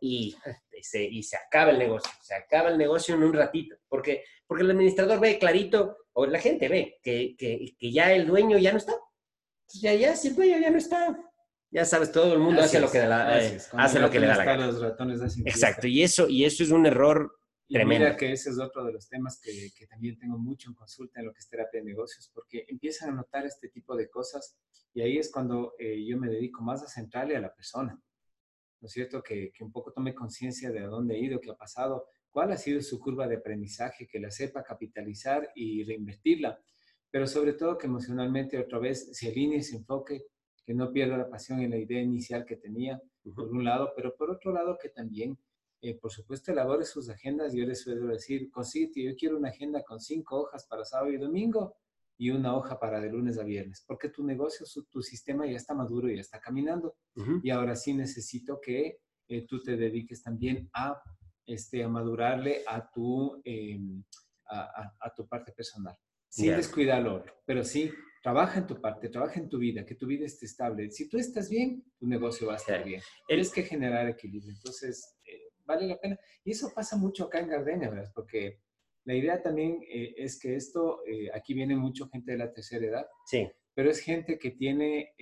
[0.00, 0.36] y,
[0.82, 4.64] se, y se acaba el negocio, se acaba el negocio en un ratito, porque, porque
[4.64, 8.72] el administrador ve clarito, o la gente ve, que, que, que ya el dueño ya
[8.72, 8.94] no está.
[9.80, 11.16] Ya, ya, si el dueño ya no está,
[11.74, 14.36] ya sabes, todo el mundo hace lo que, la, eh, hace lo que le da
[14.36, 14.70] la gana.
[15.44, 17.36] Exacto, y eso, y eso es un error
[17.68, 18.04] tremendo.
[18.04, 21.18] Mira que ese es otro de los temas que, que, también tengo mucho en consulta
[21.18, 24.56] en lo que es terapia de negocios, porque empiezan a notar este tipo de cosas
[24.94, 28.00] y ahí es cuando eh, yo me dedico más a centrarle a la persona.
[28.80, 29.20] ¿No es cierto?
[29.20, 32.52] Que, que un poco tome conciencia de a dónde ha ido, qué ha pasado, cuál
[32.52, 36.56] ha sido su curva de aprendizaje, que la sepa capitalizar y reinvertirla,
[37.10, 40.26] pero sobre todo que emocionalmente otra vez se alinee, se enfoque
[40.64, 43.00] que no pierda la pasión en la idea inicial que tenía,
[43.34, 45.38] por un lado, pero por otro lado que también,
[45.80, 47.52] eh, por supuesto, elabore sus agendas.
[47.54, 51.18] Yo les suelo decir, consíguete, yo quiero una agenda con cinco hojas para sábado y
[51.18, 51.76] domingo
[52.16, 55.74] y una hoja para de lunes a viernes, porque tu negocio, tu sistema ya está
[55.74, 56.96] maduro, y ya está caminando.
[57.42, 58.98] Y ahora sí necesito que
[59.28, 61.02] eh, tú te dediques también a,
[61.44, 64.02] este, a madurarle a tu, em,
[64.48, 65.96] a, tu parte personal,
[66.28, 67.90] sin descuidar lo otro, pero sí
[68.24, 70.90] Trabaja en tu parte, trabaja en tu vida, que tu vida esté estable.
[70.90, 73.02] Si tú estás bien, tu negocio va a estar bien.
[73.28, 74.50] Tienes que generar equilibrio.
[74.50, 76.18] Entonces, eh, vale la pena.
[76.42, 78.10] Y eso pasa mucho acá en Gardenia, ¿verdad?
[78.14, 78.62] Porque
[79.04, 82.86] la idea también eh, es que esto, eh, aquí viene mucha gente de la tercera
[82.86, 83.46] edad, sí.
[83.74, 85.12] pero es gente que tiene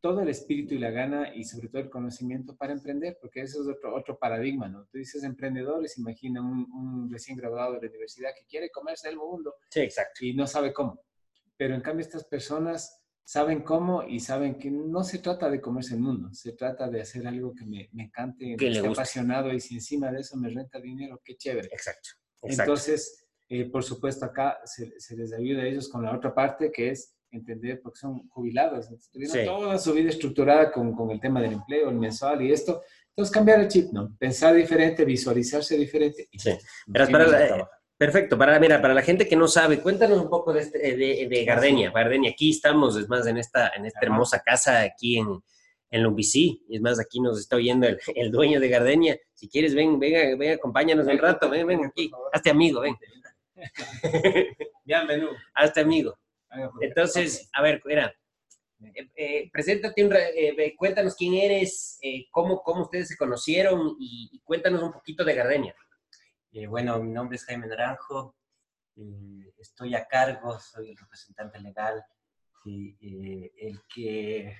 [0.00, 3.62] todo el espíritu y la gana y sobre todo el conocimiento para emprender, porque eso
[3.62, 4.84] es otro, otro paradigma, ¿no?
[4.90, 9.16] Tú dices emprendedores, imagina un, un recién graduado de la universidad que quiere comerse el
[9.16, 10.24] mundo sí, exacto.
[10.24, 11.04] y no sabe cómo
[11.58, 15.94] pero en cambio estas personas saben cómo y saben que no se trata de comerse
[15.94, 19.60] el mundo, se trata de hacer algo que me, me encante, que esté apasionado y
[19.60, 21.68] si encima de eso me renta dinero, qué chévere.
[21.70, 22.08] Exacto.
[22.40, 26.90] Entonces, eh, por supuesto, acá se, les ayuda a ellos con la otra parte que
[26.90, 31.52] es entender, porque son jubilados, tuvieron toda su vida estructurada con, con, el tema del
[31.52, 32.80] empleo, el mensual y esto.
[33.10, 34.16] Entonces, cambiar el chip, ¿no?
[34.16, 36.28] Pensar diferente, visualizarse diferente.
[36.32, 36.52] sí.
[36.90, 37.68] Pero para,
[37.98, 38.38] Perfecto.
[38.38, 41.44] Para, mira, para la gente que no sabe, cuéntanos un poco de, este, de, de
[41.44, 41.90] Gardenia.
[41.90, 45.42] Gardenia, aquí estamos, es más, en esta, en esta hermosa casa aquí en,
[45.90, 46.64] en Lumbicí.
[46.70, 49.18] Es más, aquí nos está oyendo el, el, dueño de Gardenia.
[49.34, 51.50] Si quieres, ven, venga, ven, acompáñanos un rato.
[51.50, 52.08] Ven, ven aquí.
[52.32, 52.96] Hazte amigo, ven.
[54.84, 55.30] Bienvenido.
[55.54, 56.16] Hazte amigo.
[56.80, 58.14] Entonces, a ver, mira,
[58.94, 64.30] eh, eh, preséntate, un, eh, cuéntanos quién eres, eh, cómo, cómo ustedes se conocieron y,
[64.32, 65.74] y cuéntanos un poquito de Gardenia.
[66.58, 68.34] Eh, bueno, mi nombre es Jaime Naranjo,
[68.96, 72.04] eh, estoy a cargo, soy el representante legal,
[72.66, 74.56] eh, el que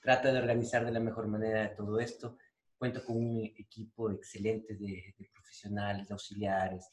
[0.00, 2.38] trata de organizar de la mejor manera todo esto.
[2.78, 6.90] Cuento con un equipo excelente de, de profesionales, de auxiliares,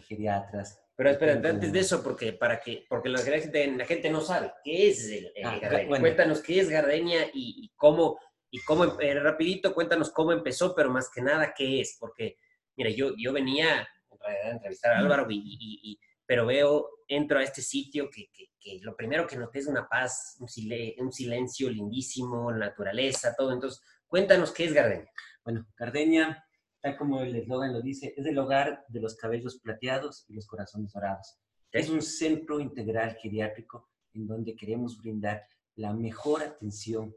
[0.00, 0.80] geriatras.
[0.96, 4.50] Pero espera, antes de eso, porque, para que, porque la, gente, la gente no sabe
[4.64, 5.88] qué es el, el ah, Gardenia.
[5.88, 6.02] Bueno.
[6.04, 8.18] Cuéntanos qué es Gardenia y, y cómo,
[8.50, 12.38] y cómo, rapidito, cuéntanos cómo empezó, pero más que nada qué es, porque
[12.78, 13.80] mira, yo, yo venía
[14.46, 18.52] a entrevistar a Álvaro, y, y, y, pero veo, entro a este sitio que, que,
[18.60, 23.52] que, lo primero que noté es una paz, un, sil un silencio lindísimo, naturaleza, todo.
[23.52, 25.10] Entonces, cuéntanos qué es Gardenia.
[25.44, 26.44] Bueno, Gardenia,
[26.80, 30.46] tal como el eslogan lo dice, es el hogar de los cabellos plateados y los
[30.46, 31.36] corazones dorados.
[31.72, 31.78] ¿Sí?
[31.78, 35.42] Es un centro integral geriátrico en donde queremos brindar
[35.74, 37.14] la mejor atención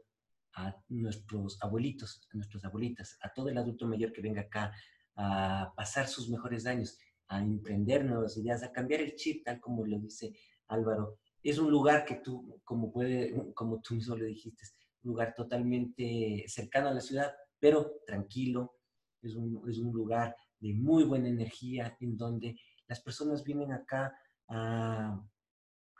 [0.54, 4.72] a nuestros abuelitos, a nuestras abuelitas, a todo el adulto mayor que venga acá
[5.16, 6.98] a pasar sus mejores años,
[7.28, 10.32] a emprender nuevas ideas, a cambiar el chip, tal como lo dice
[10.68, 11.18] Álvaro.
[11.42, 14.64] Es un lugar que tú, como, puede, como tú mismo lo dijiste,
[15.02, 18.76] un lugar totalmente cercano a la ciudad, pero tranquilo.
[19.20, 22.56] Es un, es un lugar de muy buena energía en donde
[22.88, 24.16] las personas vienen acá
[24.48, 25.20] a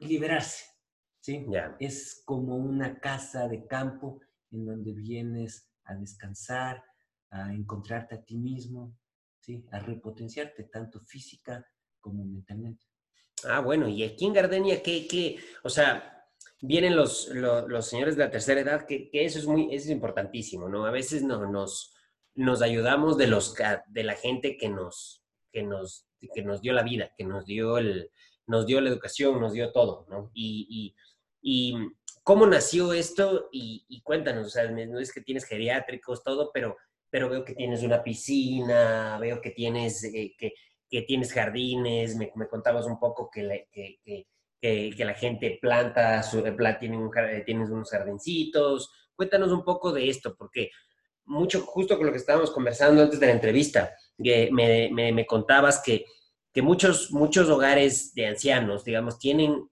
[0.01, 0.65] liberarse.
[1.21, 1.47] ¿sí?
[1.49, 1.77] Yeah.
[1.79, 4.21] Es como una casa de campo
[4.51, 6.85] en donde vienes a descansar,
[7.31, 8.95] a encontrarte a ti mismo,
[9.43, 9.67] ¿sí?
[9.73, 11.67] a repotenciarte tanto física
[12.01, 12.87] como mentalmente.
[13.45, 15.39] Ah, bueno, y aquí en Gardenia, ¿qué, qué?
[15.65, 16.27] O sea,
[16.61, 19.91] vienen los, los, señores de la tercera edad, que, que, eso, es muy, eso es
[19.91, 20.87] importantísimo, ¿no?
[20.87, 21.95] A veces no, nos,
[22.35, 23.55] nos ayudamos de, los,
[23.89, 27.79] de la gente que nos, que, nos, que nos dio la vida, que nos dio,
[27.79, 28.11] el,
[28.47, 30.31] nos dio la educación, nos dio todo, ¿no?
[30.35, 30.95] Y,
[31.41, 31.89] y, y
[32.23, 36.77] cómo nació esto, y, y, cuéntanos, o sea, no es que tienes geriátricos, todo, pero
[37.13, 40.55] pero veo que tienes una piscina, veo que tienes, eh, que,
[40.89, 44.25] que, tienes jardines, me, me, contabas un poco que, la, que,
[44.59, 47.11] que la gente planta, su, eh, tiene un,
[47.45, 48.91] tienes unos jardincitos.
[49.15, 50.71] Cuéntanos un poco de esto, porque
[51.27, 55.27] mucho, justo con lo que estábamos conversando antes de la entrevista, que me, me, me
[55.27, 56.07] contabas que,
[56.51, 59.69] que muchos, muchos hogares de ancianos, digamos, tienen,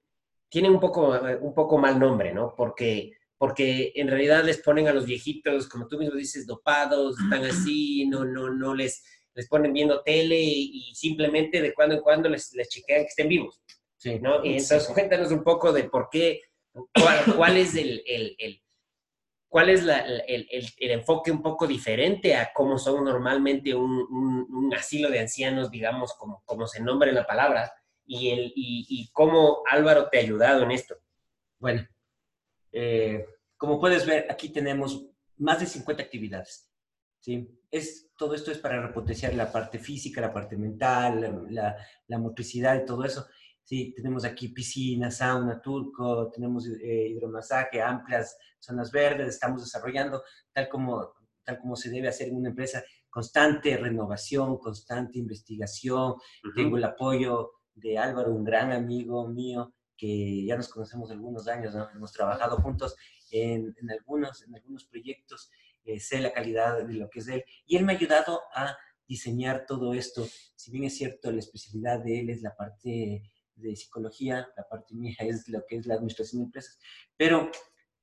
[0.50, 2.54] tienen un, poco, un poco mal nombre, ¿no?
[2.54, 7.42] Porque porque en realidad les ponen a los viejitos, como tú mismo dices, dopados, están
[7.46, 12.02] así, no, no, no les, les ponen viendo tele y, y simplemente de cuando en
[12.02, 13.62] cuando les, les chequean que estén vivos.
[13.96, 14.18] Sí.
[14.20, 14.44] ¿no?
[14.44, 14.92] Y entonces sí.
[14.92, 18.62] cuéntanos un poco de por qué, cuál, cuál es el, el, el
[19.48, 24.06] cuál es la, el, el, el, enfoque un poco diferente a cómo son normalmente un,
[24.10, 27.72] un, un asilo de ancianos, digamos, como, como se nombra en la palabra,
[28.04, 30.96] y, el, y, y cómo Álvaro te ha ayudado en esto.
[31.58, 31.88] Bueno,
[32.72, 35.06] eh, como puedes ver, aquí tenemos
[35.38, 36.70] más de 50 actividades.
[37.18, 37.48] ¿sí?
[37.70, 42.18] Es, todo esto es para repotenciar la parte física, la parte mental, la, la, la
[42.18, 43.26] motricidad y todo eso.
[43.62, 50.68] Sí, tenemos aquí piscina, sauna, turco, tenemos eh, hidromasaje, amplias zonas verdes, estamos desarrollando tal
[50.68, 56.12] como, tal como se debe hacer en una empresa, constante renovación, constante investigación.
[56.12, 56.54] Uh -huh.
[56.56, 61.74] Tengo el apoyo de Álvaro, un gran amigo mío, que ya nos conocemos algunos años,
[61.74, 61.90] ¿no?
[61.90, 62.96] hemos trabajado juntos
[63.30, 65.50] en, en, algunos, en algunos proyectos,
[65.84, 68.74] eh, sé la calidad de lo que es él, y él me ha ayudado a
[69.06, 70.26] diseñar todo esto.
[70.56, 74.94] Si bien es cierto, la especialidad de él es la parte de psicología, la parte
[74.94, 76.78] mía es lo que es la administración de empresas,
[77.14, 77.50] pero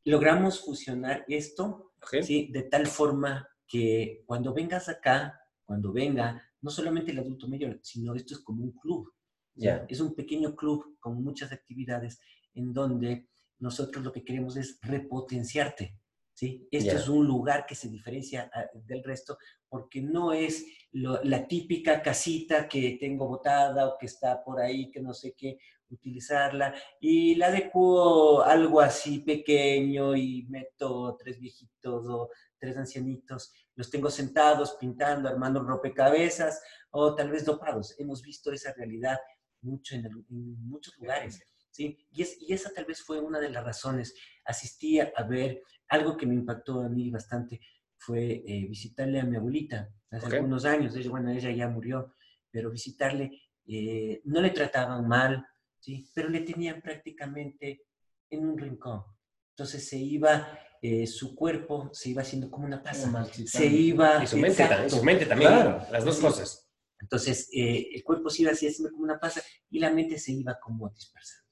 [0.04, 2.22] logramos fusionar esto okay.
[2.22, 2.50] ¿sí?
[2.52, 8.14] de tal forma que cuando vengas acá, cuando venga, no solamente el adulto mayor, sino
[8.14, 9.12] esto es como un club.
[9.58, 9.86] Yeah.
[9.90, 12.20] Es un pequeño club con muchas actividades
[12.54, 13.28] en donde
[13.60, 15.98] nosotros lo que queremos es repotenciarte.
[16.34, 16.68] ¿sí?
[16.72, 17.00] Esto yeah.
[17.00, 22.02] es un lugar que se diferencia ah, del resto porque no es lo, la típica
[22.02, 25.58] casita que tengo botada o que está por ahí, que no sé qué,
[25.90, 33.90] utilizarla y la adecuo algo así pequeño y meto tres viejitos o tres ancianitos, los
[33.90, 37.96] tengo sentados pintando, armando rompecabezas o tal vez dopados.
[38.00, 39.18] Hemos visto esa realidad
[39.62, 41.42] mucho en, el, en muchos lugares.
[41.72, 41.98] ¿sí?
[42.12, 44.16] Y, es, y, esa tal vez fue una de las razones.
[44.46, 47.62] Asistí a, ver algo que me impactó a mí bastante,
[47.98, 50.38] fue eh, visitarle a mi abuelita hace okay.
[50.38, 50.96] algunos años.
[50.96, 52.14] Ella, bueno, ella ya murió,
[52.52, 53.32] pero visitarle
[53.66, 55.46] eh, no le trataban mal,
[55.80, 56.10] ¿sí?
[56.14, 57.86] pero le tenían prácticamente
[58.30, 59.04] en un rincón.
[59.52, 63.26] Entonces se iba, eh, su cuerpo se iba haciendo como una taza.
[63.26, 64.24] Se iba...
[64.24, 65.52] Y su mente, también, su mente también,
[65.92, 66.67] las dos cosas.
[67.00, 70.60] Entonces eh, el cuerpo se iba haciendo como una pasa y la mente se iba
[70.60, 71.48] como dispersando.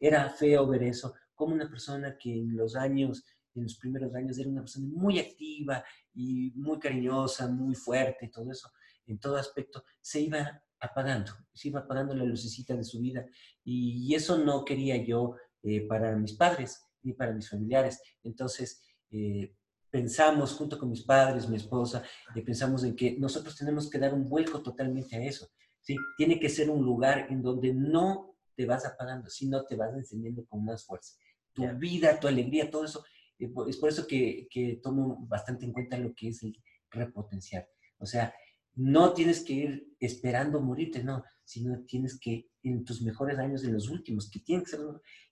[0.00, 4.38] Era feo ver eso, como una persona que en los años, en los primeros años
[4.38, 5.84] era una persona muy activa
[6.14, 8.70] y muy cariñosa, muy fuerte, todo eso,
[9.06, 13.24] en todo aspecto, se iba apagando, se iba apagando la lucecita de su vida.
[13.64, 18.00] Y, eso no quería yo eh, para mis padres ni para mis familiares.
[18.22, 19.54] Entonces, eh,
[19.90, 22.02] pensamos junto con mis padres, mi esposa,
[22.34, 25.48] eh, pensamos en que nosotros tenemos que dar un vuelco totalmente a eso.
[25.80, 25.96] ¿sí?
[26.16, 30.44] Tiene que ser un lugar en donde no te vas apagando, sino te vas encendiendo
[30.46, 31.14] con más fuerza.
[31.52, 33.04] Tu vida, tu alegría, todo eso.
[33.38, 36.56] es por eso que, que tomo bastante en cuenta lo que es el
[36.90, 37.68] repotenciar.
[37.98, 38.34] O sea,
[38.74, 43.72] no tienes que ir esperando morirte, no, sino tienes que, en tus mejores años, en
[43.72, 44.80] los últimos, que tienen que ser,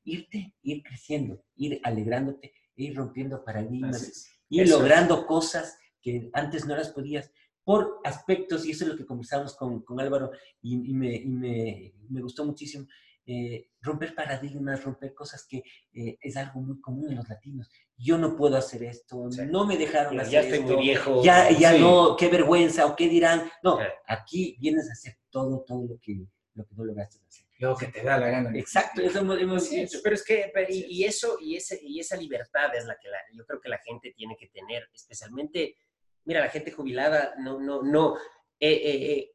[0.02, 6.90] irte, ir creciendo, ir alegrándote, ir rompiendo paradigmas, ir logrando cosas que antes no las
[6.90, 7.30] podías
[7.64, 10.30] por aspectos, y eso es lo que conversamos con, con Álvaro,
[10.62, 12.86] y, me, y me, me, gustó muchísimo,
[13.26, 17.68] eh, romper paradigmas, romper cosas que eh, es algo muy común en los latinos.
[17.96, 21.24] Yo no puedo hacer esto, no me dejaron hacer ya estoy muy viejo.
[21.24, 23.50] Ya, ya no, qué vergüenza o qué dirán.
[23.64, 27.45] No, aquí vienes a hacer todo, todo lo que, lo que no lograste hacer.
[27.58, 28.50] Lo que te da la gana.
[28.58, 29.70] Exacto, eso hemos,
[30.02, 33.46] Pero es que, y, eso, y, ese, y esa libertad es la que la, yo
[33.46, 35.76] creo que la gente tiene que tener, especialmente,
[36.24, 38.16] mira, la gente jubilada, no, no, no.
[38.60, 39.32] Eh,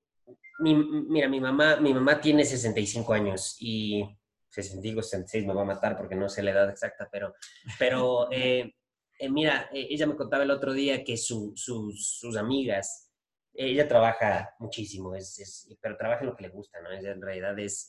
[0.60, 4.04] mi, mira, mi mamá, mi mamá tiene 65 años y
[4.52, 7.34] 65, 66 me va a matar porque no sé la edad exacta, pero,
[7.80, 8.74] pero eh,
[9.20, 13.11] eh, mira, eh, ella me contaba el otro día que sus, sus, amigas,
[13.54, 16.92] ella trabaja muchísimo, es, pero trabaja en lo que le gusta, ¿no?
[16.92, 17.88] Ella en realidad es,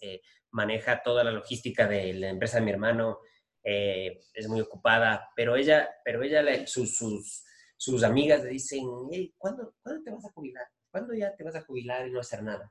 [0.51, 3.19] maneja toda la logística de la empresa de mi hermano,
[3.63, 7.45] es muy ocupada, pero ella, pero ella sus, sus,
[7.77, 10.67] sus amigas le dicen, hey, ¿cuándo, ¿cuándo te vas a jubilar?
[10.93, 12.71] ¿cuándo ya te vas a jubilar y no hacer nada?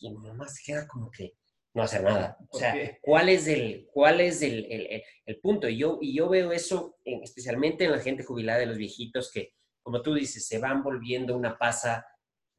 [0.00, 1.34] Y mi mamá se queda como que
[1.72, 2.36] no hacer nada.
[2.50, 5.68] O sea, ¿cuál es el, cuál es el, el, el, punto?
[5.68, 9.54] Y yo, y yo veo eso especialmente en la gente jubilada de los viejitos que,
[9.82, 12.06] como tú dices, se van volviendo una pasa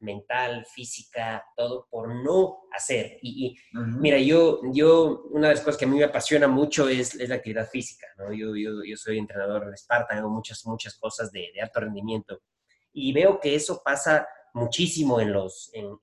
[0.06, 3.18] mental, física, todo por no hacer.
[3.20, 7.14] Y, mira, yo, yo, una de las cosas que a mí me apasiona mucho es,
[7.16, 8.32] es la actividad física, ¿no?
[8.32, 12.40] Yo, yo, yo, soy entrenador de Sparta, hago muchas, muchas cosas de, de alto rendimiento.
[12.92, 15.98] Y veo que eso pasa muchísimo en los, en,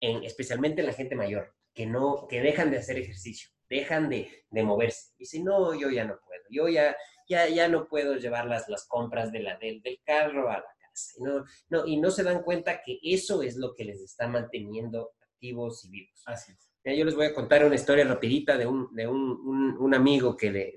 [0.00, 4.46] en, especialmente en la gente mayor, que, no, que dejan de hacer ejercicio, dejan de,
[4.48, 5.12] de moverse.
[5.20, 6.96] si no, yo ya no puedo, yo ya,
[7.28, 10.73] ya, ya no puedo llevar las, las compras de la, del, del carro a la
[10.94, 11.14] casa.
[11.18, 14.28] Y no, no, y no se dan cuenta que eso es lo que les está
[14.28, 16.22] manteniendo activos y vivos.
[16.26, 16.70] Así es.
[16.96, 20.36] Yo les voy a contar una historia rapidita de un, de un, un, un amigo
[20.36, 20.74] que le,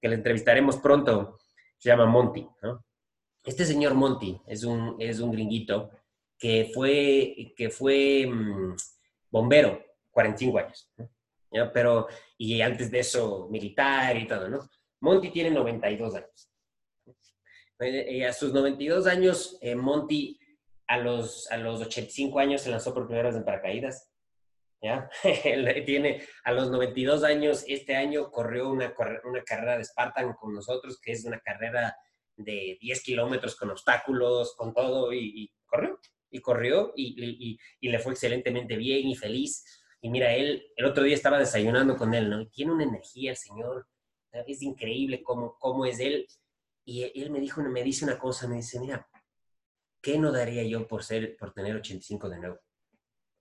[0.00, 1.38] que le entrevistaremos pronto,
[1.78, 2.84] se llama Monty, ¿no?
[3.42, 5.90] Este señor Monty es un, es un gringuito
[6.38, 8.76] que fue, que fue mm,
[9.30, 10.90] bombero, 45 años,
[11.72, 14.68] Pero, y antes de eso, militar y todo, ¿no?
[15.00, 16.50] Monty tiene 92 años.
[17.80, 20.38] Y a sus 92 años, eh, Monty
[20.86, 24.10] a los, a los 85 años se lanzó por primera vez en paracaídas.
[24.82, 25.08] ¿Ya?
[25.86, 31.00] tiene a los 92 años, este año corrió una, una carrera de Spartan con nosotros,
[31.00, 31.96] que es una carrera
[32.36, 35.98] de 10 kilómetros con obstáculos, con todo, y corrió
[36.36, 39.64] y corrió y, le fue excelentemente bien y feliz.
[40.00, 42.46] Y mira, él, el otro día estaba desayunando con él, ¿no?
[42.48, 43.86] tiene una energía el señor,
[44.46, 46.26] es increíble cómo, cómo es él.
[46.88, 49.08] Y él me dijo, me dice una cosa, me dice, mira,
[50.00, 52.60] ¿qué no daría yo por ser, por tener 85 de nuevo?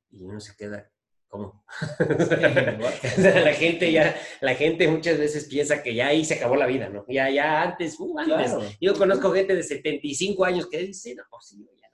[0.09, 0.91] Y uno se queda,
[1.27, 1.63] ¿cómo?
[3.19, 6.89] la gente ya, la gente muchas veces piensa que ya ahí se acabó la vida,
[6.89, 7.05] ¿no?
[7.07, 8.77] Ya, ya antes, uh, antes.
[8.81, 11.87] Yo conozco gente de 75 años que dice, no, sí, ya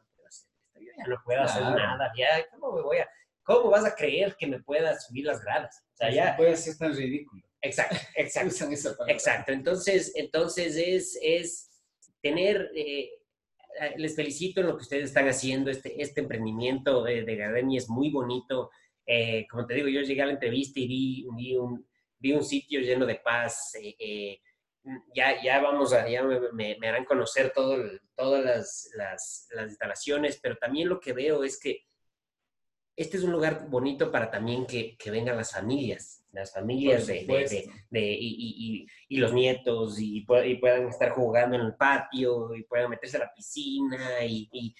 [0.97, 3.09] ya no puedo hacer nada, ya, ¿cómo me voy a,
[3.43, 5.83] cómo vas a creer que me pueda subir las gradas?
[5.93, 6.31] O sea, ya...
[6.31, 7.43] No puede ser tan ridículo.
[7.61, 9.05] Exacto, exacto.
[9.07, 11.71] exacto, entonces, entonces es, es
[12.21, 13.09] tener, eh,
[13.97, 18.09] les felicito en lo que ustedes están haciendo, este, este emprendimiento de, de es muy
[18.09, 18.69] bonito.
[19.05, 21.87] Eh, como te digo, yo llegué a la entrevista y vi, vi, un,
[22.19, 23.73] vi un sitio lleno de paz.
[23.79, 24.39] Eh,
[25.13, 27.77] ya, ya vamos a, ya me, me, harán conocer todo,
[28.15, 31.85] todas las, las, las, instalaciones, pero también lo que veo es que
[32.95, 37.25] este es un lugar bonito para también que, que vengan las familias, las familias de,
[37.89, 42.89] de, y, y, y, los nietos y, puedan estar jugando en el patio y puedan
[42.89, 44.73] meterse a la piscina y,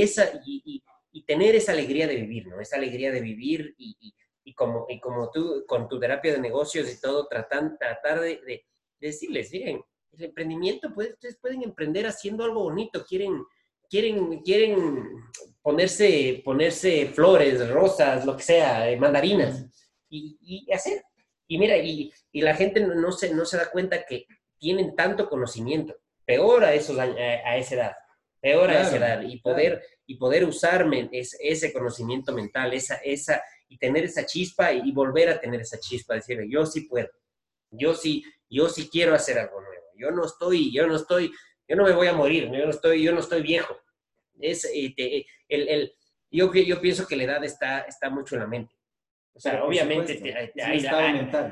[0.00, 0.82] esa, y,
[1.26, 2.60] tener esa alegría de vivir, ¿no?
[2.60, 4.14] Esa alegría de vivir y,
[4.46, 8.40] y como, y como tú, con tu terapia de negocios y todo, tratan, tratar de,
[8.46, 8.64] de,
[9.00, 9.82] decirles, miren,
[10.12, 13.42] el emprendimiento, pues, ustedes pueden emprender haciendo algo bonito, quieren,
[13.90, 14.76] quieren, quieren
[15.62, 19.85] ponerse, ponerse flores, rosas, lo que sea, eh, mandarinas,
[20.16, 21.02] y, y, hacer.
[21.46, 24.26] Y mira, y, y, la gente no se, no se da cuenta que
[24.58, 27.92] tienen tanto conocimiento, peor a, esos, a, esa edad,
[28.40, 33.78] peor a esa edad, y poder, y poder usar ese conocimiento mental, esa, esa, y
[33.78, 37.08] tener esa chispa y, volver a tener esa chispa, decirle, yo sí puedo,
[37.70, 41.32] yo sí, yo sí quiero hacer algo nuevo, yo no estoy, yo no estoy,
[41.68, 43.76] yo no me voy a morir, yo no estoy, yo no estoy viejo.
[44.38, 45.96] Es, eh, el, el,
[46.30, 48.75] yo, yo pienso que la edad está, está mucho en la mente.
[49.36, 50.18] O sea, obviamente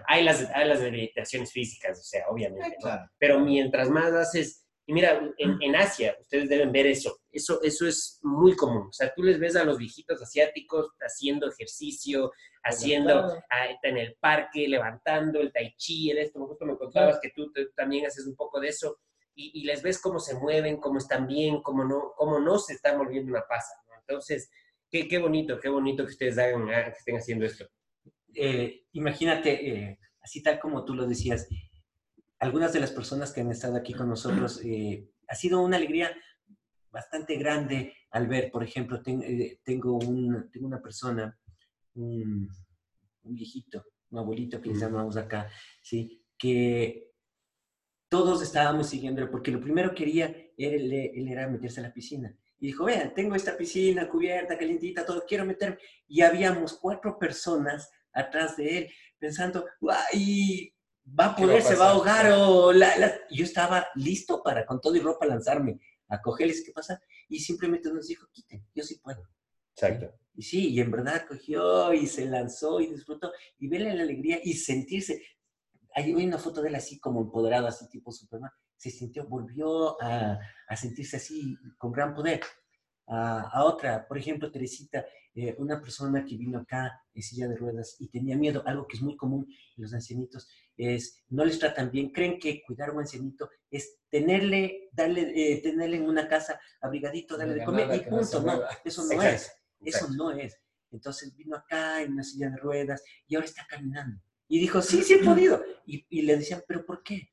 [0.07, 2.77] hay, las, hay las debilitaciones físicas, o sea, obviamente.
[3.19, 7.19] Pero mientras más haces y mira, en, Asia, ustedes deben ver eso.
[7.33, 7.61] eso.
[7.63, 8.89] Eso es muy común.
[8.89, 12.33] O sea, tú les ves a los viejitos asiáticos haciendo ejercicio,
[12.63, 13.43] haciendo
[13.83, 16.47] en el parque, levantando el tai chi, el esto.
[16.47, 18.99] Justo me contabas que tú, también haces un poco de eso.
[19.35, 22.99] Y, les ves cómo se mueven, cómo están bien, cómo no, cómo no se están
[22.99, 23.75] volviendo una pasa.
[24.01, 24.51] Entonces,
[24.95, 27.67] qué, qué, bonito, qué bonito que ustedes hagan, ah, que estén haciendo esto.
[28.33, 31.49] Eh, imagínate, eh, así tal como tú lo decías,
[32.39, 36.17] algunas de las personas que han estado aquí con nosotros, eh, ha sido una alegría
[36.93, 41.37] bastante grande al ver, por ejemplo, eh, tengo, un, tengo una persona,
[41.95, 42.49] un,
[43.25, 45.51] viejito, un abuelito que les llamamos acá,
[45.83, 46.25] ¿sí?
[46.39, 47.11] que
[48.09, 50.27] todos estábamos siguiendo, porque lo primero que quería
[50.57, 52.33] él, él era meterse a la piscina.
[52.65, 55.77] Y dijo, vean, tengo esta piscina cubierta, calientita, todo, quiero meterme.
[56.09, 59.67] Y habíamos cuatro personas atrás de él pensando,
[60.11, 60.75] ¡ay!
[61.07, 65.01] va a poder, se va a ahogar o yo estaba listo para con todo y
[65.01, 66.99] ropa lanzarme a cogerles, ¿qué pasa?
[67.29, 69.29] Y simplemente nos dijo, quiten, yo sí puedo.
[69.75, 70.15] Exacto.
[70.35, 74.41] Y sí, y en verdad cogió y se lanzó y disfrutó y verle la alegría
[74.43, 75.23] y sentirse.
[75.95, 78.53] Hay una foto de él así como empoderado, así tipo Superman.
[78.85, 82.43] Se sintió, volvió a, a sentirse así con gran poder.
[83.07, 87.57] A, a, otra, por ejemplo, Teresita, eh, una persona que vino acá en silla de
[87.57, 91.59] ruedas y tenía miedo, algo que es muy común en los ancianitos, es, no les
[91.59, 96.29] tratan bien, creen que cuidar a un ancianito es tenerle, darle, eh, tenerle en una
[96.29, 100.61] casa abrigadito, darle de comer y punto, no, eso no es, eso no es.
[100.91, 104.21] Entonces vino acá en una silla de ruedas y ahora está caminando.
[104.47, 105.65] Y dijo, sí, sí he podido.
[105.87, 107.31] Y, y le decían, pero ¿por qué?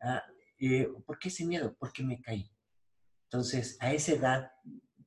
[0.00, 0.24] Ah,
[0.58, 1.76] eh, ¿Por qué ese miedo?
[1.78, 2.50] Porque me caí.
[3.24, 4.50] Entonces, a esa edad,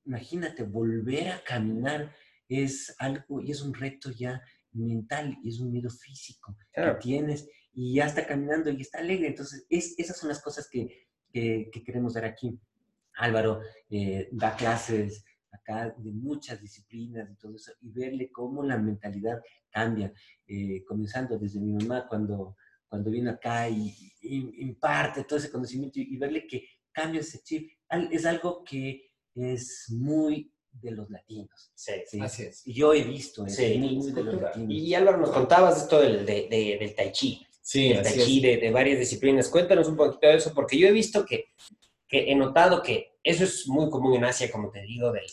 [0.05, 2.13] imagínate, volver a caminar
[2.47, 4.41] es algo y es un reto ya
[4.71, 9.27] mental y es un miedo físico que tienes y ya está caminando y está alegre.
[9.27, 12.59] Entonces, es, esas son las cosas que, que, queremos dar aquí.
[13.15, 18.77] Álvaro eh, da clases acá de muchas disciplinas y todo eso, y verle cómo la
[18.77, 20.13] mentalidad cambia,
[20.47, 22.55] eh, comenzando desde mi mamá cuando,
[22.89, 27.71] cuando vino acá y, imparte todo ese conocimiento y, verle que cambia ese chip,
[28.11, 31.71] es algo que es muy de los latinos.
[31.73, 32.19] Sí, sí.
[32.19, 32.63] así es.
[32.65, 34.71] Yo he visto eso, muy de los latinos.
[34.71, 37.45] Y Álvaro, nos contabas esto del, de, del tai chi.
[37.61, 39.47] Sí, el tai de, de, varias disciplinas.
[39.49, 41.53] Cuéntanos un poquito de eso, porque yo he visto que,
[42.07, 45.27] que he notado que eso es muy común en Asia, como te digo, del,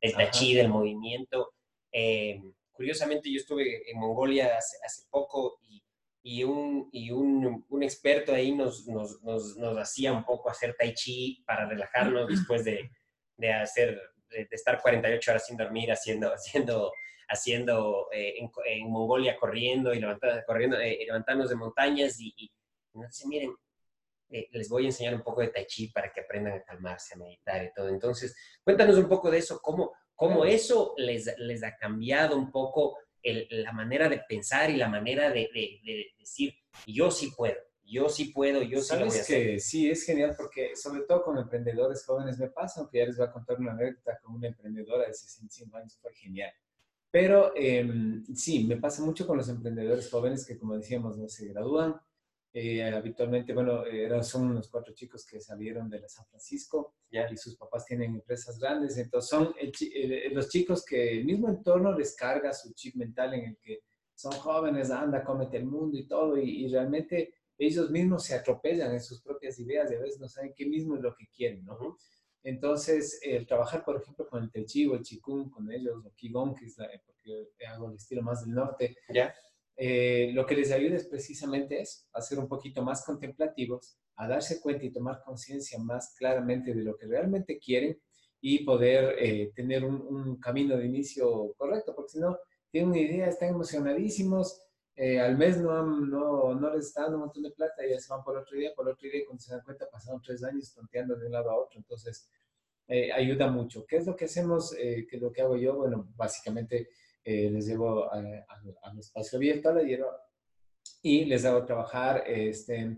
[0.00, 1.52] del tai chi, del movimiento.
[1.92, 2.40] Eh,
[2.72, 5.82] curiosamente, yo estuve en Mongolia hace, hace poco y,
[6.22, 10.76] y, un, y un, un, experto ahí nos, nos, nos, nos, hacía un poco hacer
[10.78, 12.90] tai chi para relajarnos después de,
[13.36, 16.92] de hacer, de, estar 48 horas sin dormir, haciendo, haciendo
[17.30, 18.34] haciendo eh,
[18.66, 20.02] en, Mongolia corriendo y
[20.46, 22.50] corriendo, eh, levantarnos de montañas y, y
[22.94, 23.54] nos miren,
[24.30, 27.14] eh, les voy a enseñar un poco de tai chi para que aprendan a calmarse,
[27.14, 27.88] a meditar y todo.
[27.88, 32.96] Entonces, cuéntanos un poco de eso, cómo, cómo eso les, les ha cambiado un poco
[33.22, 36.54] la manera de pensar y la manera de, de, decir,
[36.86, 39.52] yo sí puedo, yo sí puedo, yo sí lo voy a hacer.
[39.52, 43.16] que sí, es genial porque sobre todo con emprendedores jóvenes me pasa, aunque ya les
[43.16, 46.52] voy a contar una anécdota con una emprendedora de 65 años, fue genial.
[47.10, 51.48] Pero em, sí, me pasa mucho con los emprendedores jóvenes que, como decíamos, no se
[51.48, 52.00] gradúan.
[52.52, 53.84] Eh, habitualmente, bueno,
[54.22, 58.58] son unos cuatro chicos que salieron de la San Francisco y sus papás tienen empresas
[58.58, 58.96] grandes.
[58.98, 59.54] Entonces, son
[60.32, 63.84] los chicos que el mismo entorno les carga su chip mental en el que
[64.14, 66.36] son jóvenes, anda, cómete el mundo y todo.
[66.36, 70.28] Y, y realmente ellos mismos se atropellan en sus propias ideas y a veces no
[70.28, 71.96] saben qué mismo es lo que quieren, ¿no?
[72.42, 76.54] Entonces, el trabajar, por ejemplo, con el Tai o el Chikung, con ellos, o Qigong,
[76.54, 79.34] que es la, porque hago el estilo más del norte, ¿Ya?
[79.82, 84.28] Eh, lo que les ayuda es precisamente eso, a ser un poquito más contemplativos, a
[84.28, 87.98] darse cuenta y tomar conciencia más claramente de lo que realmente quieren
[88.42, 92.36] y poder eh, tener un, camino de inicio correcto, porque si no,
[92.70, 94.60] tienen una idea, están emocionadísimos,
[94.96, 97.98] eh, al mes no, no, no, les está dando un montón de plata y ya
[97.98, 100.44] se van por otro día, por otro día, y cuando se dan cuenta pasaron tres
[100.44, 102.28] años tonteando de un lado a otro, entonces
[102.86, 103.86] eh, ayuda mucho.
[103.86, 104.74] ¿Qué es lo que hacemos?
[104.76, 105.76] Eh, ¿Qué es lo que hago yo?
[105.76, 106.90] Bueno, básicamente
[107.24, 110.16] les llevo al espacio abierto, a la hierba,
[111.02, 112.96] y les hago trabajar, este,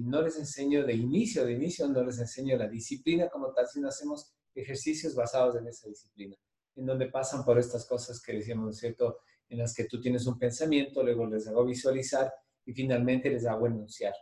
[0.00, 3.88] no les enseño de inicio, de inicio no les enseño la disciplina como tal, sino
[3.88, 6.36] hacemos ejercicios basados en esa disciplina,
[6.76, 9.18] en donde pasan por estas cosas que decíamos, ¿cierto?
[9.48, 12.32] En las que tú tienes un pensamiento, luego les hago visualizar
[12.64, 14.14] y finalmente les hago enunciar.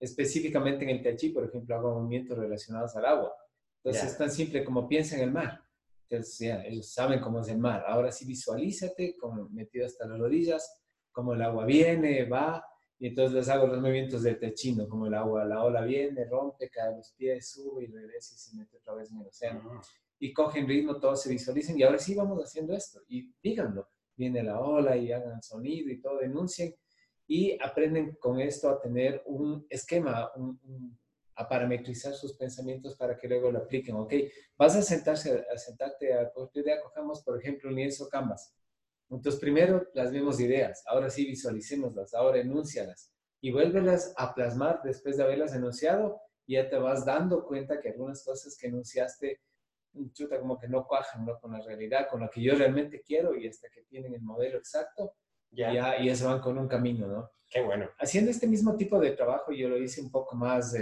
[0.00, 3.32] Específicamente en el Tai Chi, por ejemplo, hago movimientos relacionados al agua.
[3.84, 5.60] Entonces es tan simple como piensa en el mar.
[6.16, 7.84] Entonces ya, ellos saben cómo es el mar.
[7.86, 12.62] Ahora sí visualízate como metido hasta las rodillas, cómo el agua viene, va,
[12.98, 16.68] y entonces les hago los movimientos del techino, como el agua, la ola viene, rompe,
[16.68, 19.62] cae a los pies, sube y regresa y se mete otra vez en el océano.
[19.72, 19.80] Ah.
[20.18, 23.00] Y cogen ritmo, todos se visualicen y ahora sí vamos haciendo esto.
[23.08, 26.74] Y díganlo, viene la ola y hagan sonido y todo, denuncien
[27.26, 30.30] y aprenden con esto a tener un esquema,
[31.34, 33.96] a parametrizar sus pensamientos para que luego lo apliquen.
[33.96, 34.14] Ok,
[34.56, 38.54] vas a sentarse, a sentarte a idea, cojamos por ejemplo un lienzo Canvas
[39.12, 43.12] entonces, primero las mismas ideas, ahora sí visualicémoslas, ahora enúncialas
[43.42, 47.90] y vuélvelas a plasmar después de haberlas enunciado y ya te vas dando cuenta que
[47.90, 49.42] algunas cosas que enunciaste,
[50.12, 51.38] chuta, como que no cuajan ¿no?
[51.38, 54.56] con la realidad, con lo que yo realmente quiero y hasta que tienen el modelo
[54.56, 55.14] exacto,
[55.50, 57.30] ya, ya, ya se van con un camino, ¿no?
[57.50, 57.90] Qué bueno.
[57.98, 60.72] Haciendo este mismo tipo de trabajo, yo lo hice un poco más,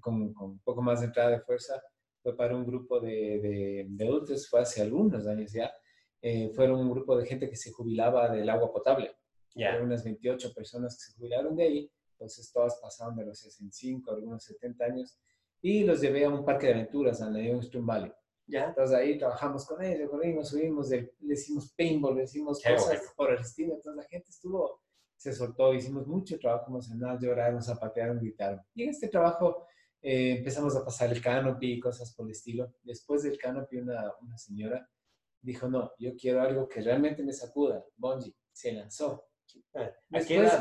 [0.00, 1.82] con, con, un poco más de entrada de fuerza,
[2.22, 5.70] fue para un grupo de, de, de adultos, fue hace algunos años ya,
[6.26, 9.14] eh, fueron un grupo de gente que se jubilaba del agua potable.
[9.54, 9.80] Yeah.
[9.80, 14.42] unas 28 personas que se jubilaron de ahí, entonces todas pasaron de los 65, algunos
[14.42, 15.18] 70 años,
[15.62, 18.12] y los llevé a un parque de aventuras en la Youngstown Valley.
[18.46, 18.68] Yeah.
[18.70, 23.40] Entonces ahí trabajamos con ellos, corrimos, subimos, le, hicimos paintball, le hicimos cosas por el
[23.40, 24.80] estilo, entonces la gente estuvo,
[25.24, 28.60] se soltó, hicimos mucho trabajo emocional, lloraron, zapatearon, gritaron.
[28.74, 29.66] Y en este trabajo
[30.02, 32.74] eh, empezamos a pasar el canopy y cosas por el estilo.
[32.82, 34.86] Después del canopy, una, una señora
[35.40, 37.82] dijo, no, yo quiero algo que realmente me sacuda.
[37.96, 39.24] Bonji se lanzó.
[39.74, 40.52] Ah, Después,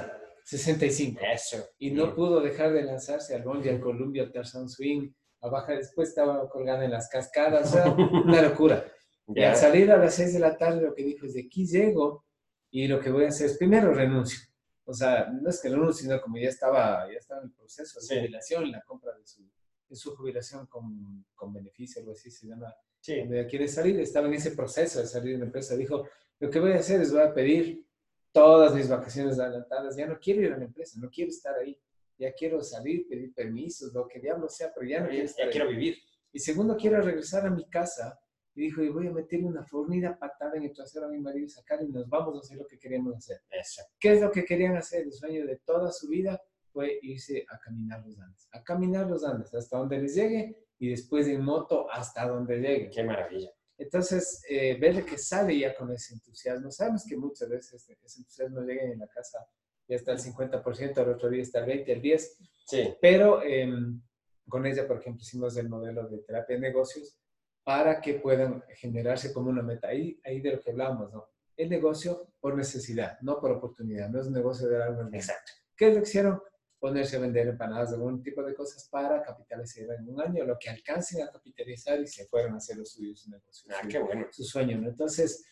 [0.46, 1.20] 65.
[1.34, 1.66] Eso.
[1.80, 5.12] Y no pudo dejar de lanzarse al Bonji, al Columbia, al Tarzan Swing,
[5.42, 5.76] a bajar.
[5.76, 7.70] Después estaba colgada en las cascadas.
[7.70, 7.92] O sea,
[8.26, 8.86] una locura.
[9.28, 11.66] Y al salir a las 6 de la tarde, lo que dijo es, de aquí
[11.66, 12.26] llego
[12.72, 14.53] y lo que voy a hacer es, primero renuncio.
[14.86, 18.00] O sea, no es que renuncie, sino como ya estaba, ya estaba en el proceso
[18.00, 19.50] de jubilación, la compra de su,
[19.88, 22.74] de su jubilación con, con beneficio, algo así se llama
[23.04, 23.18] Sí.
[23.18, 25.76] Cuando quiere salir, estaba en ese proceso de salir de la empresa.
[25.76, 26.08] Dijo,
[26.40, 27.86] lo que voy a hacer es voy a pedir
[28.32, 29.98] todas mis vacaciones adelantadas.
[29.98, 31.78] Ya no quiero ir a la empresa, no quiero estar ahí.
[32.18, 35.52] Ya quiero salir, pedir permisos, lo que diablo sea, pero ya no quiero estar ya
[35.52, 35.98] quiero vivir.
[36.32, 38.18] Y segundo, quiero regresar a mi casa.
[38.56, 41.46] Y dijo, y voy a meterle una fornida patada en el trasero a mi marido
[41.46, 43.42] y sacar y nos vamos a hacer lo que queríamos hacer.
[43.50, 43.82] Eso.
[44.00, 45.04] ¿Qué es lo que querían hacer?
[45.04, 46.40] El sueño de toda su vida
[46.72, 48.48] fue irse a caminar los Andes.
[48.52, 52.90] A caminar los Andes hasta donde les llegue y después en moto hasta donde llegue.
[52.90, 53.50] Qué maravilla.
[53.78, 56.72] Entonces, eh, verle que sale ya con ese entusiasmo.
[56.72, 59.40] Sabemos que muchas veces ese entusiasmo llega en la casa,
[59.88, 62.38] ya está el 50%, al otro día está el 20, el 10.
[62.66, 62.94] Sí.
[63.02, 64.02] Pero em,
[64.48, 67.18] con ella, por ejemplo, hicimos el modelo de terapia de negocios
[67.64, 69.88] para que puedan generarse como una meta.
[69.88, 71.30] Ahí, ahí de lo que hablamos, ¿no?
[71.56, 74.10] El negocio por necesidad, no por oportunidad.
[74.10, 75.10] No es un negocio de algo.
[75.14, 75.52] Exacto.
[75.76, 76.42] ¿Qué es lo que hicieron?
[76.84, 80.70] ponerse a vender empanadas, algún tipo de cosas para capitalizar en un año, lo que
[80.70, 83.72] alcancen a capitalizar y se fueron a hacer los suyos su negocio.
[83.74, 84.28] Ah, qué bueno.
[84.32, 84.90] Su sueño, ¿no?
[84.90, 85.46] Entonces,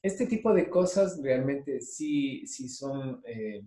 [0.00, 3.66] este tipo de cosas realmente sí, sí son, eh,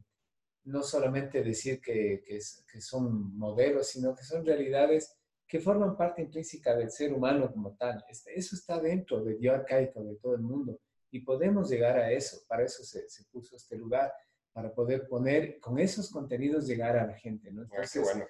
[0.64, 2.40] no solamente decir que, que,
[2.72, 5.16] que, son modelos, sino que son realidades
[5.52, 8.02] que forman parte intrínseca del ser humano como tal.
[8.08, 10.80] Este, eso está dentro del yo arcaico de todo el mundo
[11.12, 12.42] y podemos llegar a eso.
[12.48, 14.14] Para eso se, se puso este lugar
[14.54, 17.64] para poder poner con esos contenidos llegar a la gente, ¿no?
[17.64, 18.26] Ah, Entonces, bueno.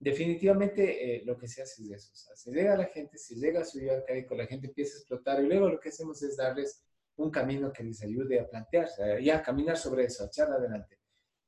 [0.00, 3.18] definitivamente eh, lo que se hace es eso, o sea, se llega a la gente,
[3.18, 5.90] se llega a su vida arcaico, la gente empieza a explotar y luego lo que
[5.90, 6.82] hacemos es darles
[7.16, 10.98] un camino que les ayude a plantearse, y a caminar sobre eso, a echar adelante.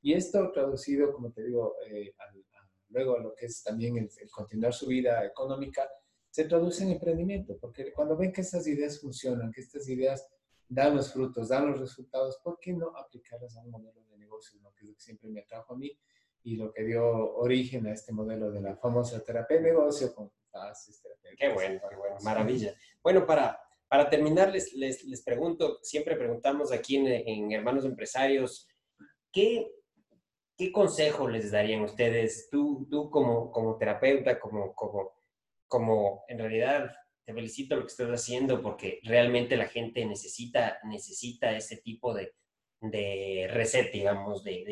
[0.03, 2.15] Y esto traducido, como te digo, eh,
[2.89, 5.89] luego lo que es también el, el, continuar su vida económica,
[6.31, 10.29] se traduce en emprendimiento, porque cuando ven que estas ideas funcionan, que estas ideas
[10.69, 14.07] dan los frutos, dan los resultados, ¿por qué no aplicarlas a un modelo
[14.63, 15.99] lo que siempre me atrajo a mí
[16.43, 17.05] y lo que dio
[17.37, 21.03] origen a este modelo de la famosa terapia de negocio con fases,
[21.37, 22.75] Qué bueno, qué bueno, maravilla.
[23.03, 28.69] Bueno, para, para terminar, les, les, les pregunto, siempre preguntamos aquí en, en Hermanos Empresarios,
[29.33, 29.71] ¿qué,
[30.57, 35.13] ¿qué consejo les darían ustedes, tú, tú como, como terapeuta, como, como,
[35.69, 36.91] como en realidad
[37.25, 42.33] te felicito lo que estás haciendo porque realmente la gente necesita, necesita ese tipo de,
[42.81, 44.65] de reset, digamos, de,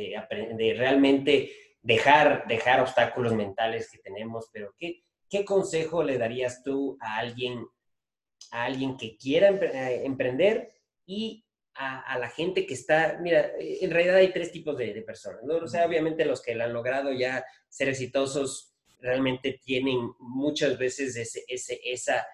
[0.57, 1.51] de, realmente
[1.83, 4.51] dejar, dejar obstáculos mentales que tenemos.
[4.53, 7.67] Pero ¿qué, ¿qué consejo le darías tú a alguien,
[8.53, 10.73] a alguien que quiera eh, emprender
[11.75, 15.57] a, la gente que está, mira, en realidad hay tres tipos de, personas, ¿no?
[15.57, 21.17] O sea, obviamente los que lo han logrado ya ser exitosos realmente tienen muchas veces
[21.17, 22.25] ese, ese, esa,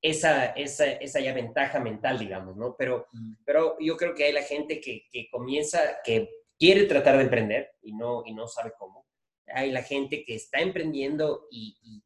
[0.00, 2.76] esa, esa, esa ya ventaja mental, digamos, ¿no?
[2.76, 3.06] Pero,
[3.44, 6.28] pero yo creo que hay la gente que, que, comienza, que
[6.58, 9.06] quiere tratar de emprender y no, y no sabe cómo.
[9.46, 12.02] Hay la gente que está emprendiendo y,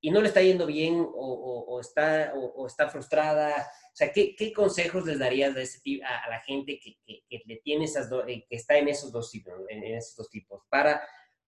[0.00, 3.70] y, no le está yendo bien o, o, está, o, está frustrada.
[3.92, 7.42] O sea, ¿qué, ¿qué, consejos les darías de ese tipo, a, la gente que, que,
[7.44, 11.02] le tiene esas eh, que está en esos dos tipos, en, esos dos tipos, para,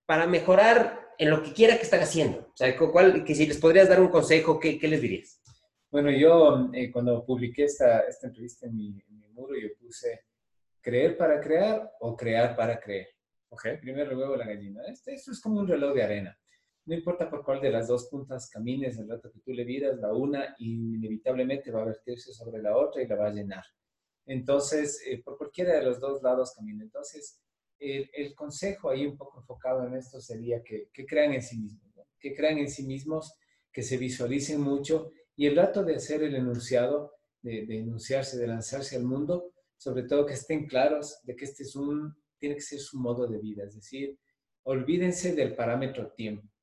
[0.05, 2.41] para mejorar en lo que quiera que están haciendo?
[2.41, 5.41] O sea, ¿cuál, que si les podrías dar un consejo, ¿qué, qué les dirías?
[5.91, 10.25] Bueno, yo eh, cuando publiqué esta, esta entrevista en mi, en mi, muro, yo puse
[10.83, 13.09] creer para crear o crear para creer.
[13.49, 13.79] Okay.
[13.79, 14.83] Primero el huevo la gallina.
[14.89, 16.39] Este, esto es como un reloj de arena.
[16.87, 19.99] No importa por cuál de las dos puntas camines, el rato que tú le vidas,
[19.99, 23.65] la una inevitablemente va a vertirse sobre la otra y la va a llenar.
[24.27, 26.85] Entonces, eh, por cualquiera de los dos lados camina.
[26.85, 27.41] Entonces,
[27.79, 31.93] el, consejo ahí un poco enfocado en esto sería que, que crean en sí mismos,
[32.19, 33.35] que crean en sí mismos,
[33.73, 37.13] que se visualicen mucho y el rato de hacer el enunciado,
[37.43, 41.65] de, de enunciarse, de lanzarse al mundo, sobre todo que estén claros de que este
[41.65, 44.19] es un, tiene que ser su modo de vida, es decir,
[44.63, 46.54] olvídense del parámetro tiempo.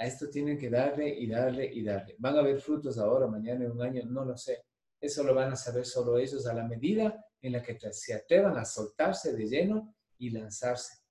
[0.00, 2.16] A esto tienen que darle y darle y darle.
[2.18, 4.02] ¿Van a haber frutos ahora, mañana, en un año?
[4.06, 4.62] No lo sé.
[4.98, 8.56] Eso lo van a saber solo ellos a la medida en la que se atrevan
[8.56, 11.02] a soltarse de lleno y lanzarse.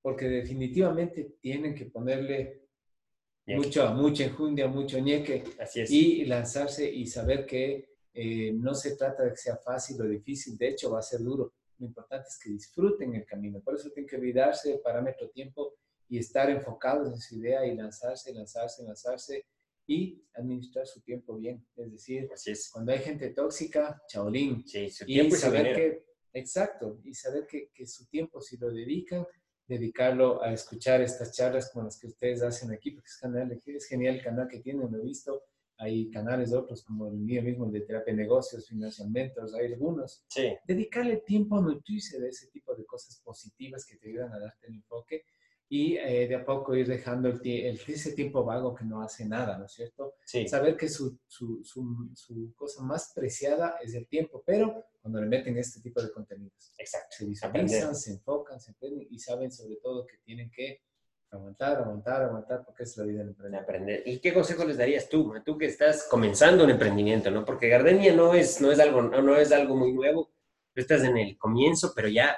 [0.00, 2.62] Porque definitivamente tienen que ponerle
[3.46, 5.44] mucho, mucha enjundia, mucho ñeque
[5.90, 10.56] y lanzarse y saber que eh, no se trata de que sea fácil o difícil,
[10.56, 11.52] de hecho va a ser duro.
[11.78, 13.60] Lo importante es que disfruten el camino.
[13.60, 15.73] Por eso tienen que olvidarse del parámetro tiempo
[16.14, 19.46] y estar enfocados en su idea y lanzarse, lanzarse, lanzarse
[19.84, 21.66] y administrar su tiempo bien.
[21.76, 22.30] Es decir,
[22.72, 24.62] cuando hay gente tóxica, chaolín.
[24.64, 28.70] Sí, su tiempo y, saber que, exacto, y saber que, que su tiempo, si lo
[28.70, 29.26] dedican,
[29.66, 33.86] dedicarlo a escuchar estas charlas como las que ustedes hacen aquí, porque es, canal, es
[33.88, 35.42] genial el canal que tienen, lo he visto.
[35.78, 39.72] Hay canales otros como el mío mismo, el de terapia de negocios, financial mentors, hay
[39.72, 40.24] algunos.
[40.28, 40.54] Sí.
[40.64, 44.68] Dedicarle tiempo a nutrirse de ese tipo de cosas positivas que te ayudan a darte
[44.68, 45.24] el enfoque
[45.74, 49.26] y eh, de a poco ir dejando el, el, ese tiempo vago que no hace
[49.26, 50.14] nada, ¿no es cierto?
[50.24, 50.46] Sí.
[50.46, 55.26] Saber que su, su, su, su, cosa más preciada es el tiempo, pero cuando le
[55.26, 56.72] meten este tipo de contenidos.
[56.78, 57.16] Exacto.
[57.18, 60.82] Se visualizan, se enfocan, se aprenden y saben sobre todo que tienen que
[61.32, 63.64] aguantar, aguantar, aguantar, porque es la vida del emprendedor.
[63.64, 64.02] Aprender.
[64.06, 67.44] ¿Y qué consejo les darías tú, tú que estás comenzando un emprendimiento, ¿no?
[67.44, 70.30] Porque Gardenia no es, no es, algo, no, es algo muy nuevo,
[70.72, 72.36] tú estás en el comienzo, pero ya,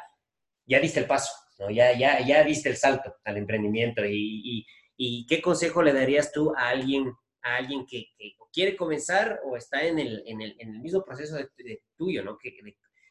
[0.64, 1.70] ya diste el paso ¿no?
[1.70, 6.52] Ya, ya, ya diste el salto al emprendimiento y, y, qué consejo le darías tú
[6.56, 8.06] a alguien, a alguien que,
[8.52, 12.38] quiere comenzar o está en el, en el, en el mismo proceso de, tuyo, ¿no?
[12.38, 12.56] Que,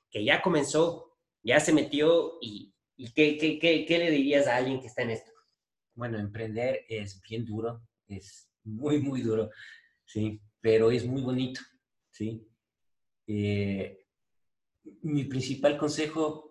[0.10, 4.56] que ya comenzó, ya se metió y, y ¿qué, qué, qué, qué le dirías a
[4.56, 5.32] alguien que está en esto?
[5.93, 9.52] Bueno, emprender es bien duro, es muy, muy duro,
[10.04, 11.62] sí, pero es muy bonito,
[12.10, 12.48] sí.
[13.28, 14.06] Eh,
[15.02, 16.45] mi principal consejo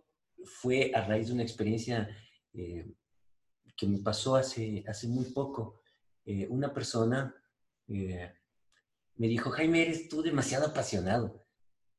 [0.44, 2.08] fue a raíz de una experiencia
[2.52, 2.86] eh,
[3.76, 5.80] que me pasó hace, hace muy poco.
[6.24, 7.34] Eh, una persona
[7.88, 8.32] eh,
[9.16, 11.40] me dijo, Jaime, eres tú demasiado apasionado.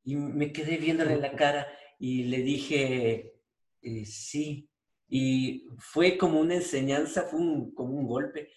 [0.04, 1.68] Y me quedé viéndole en la cara
[2.00, 3.41] y le dije,
[4.06, 4.70] sí.
[5.08, 7.39] Y fue como una enseñanza, fue
[7.74, 8.50] como un golpe.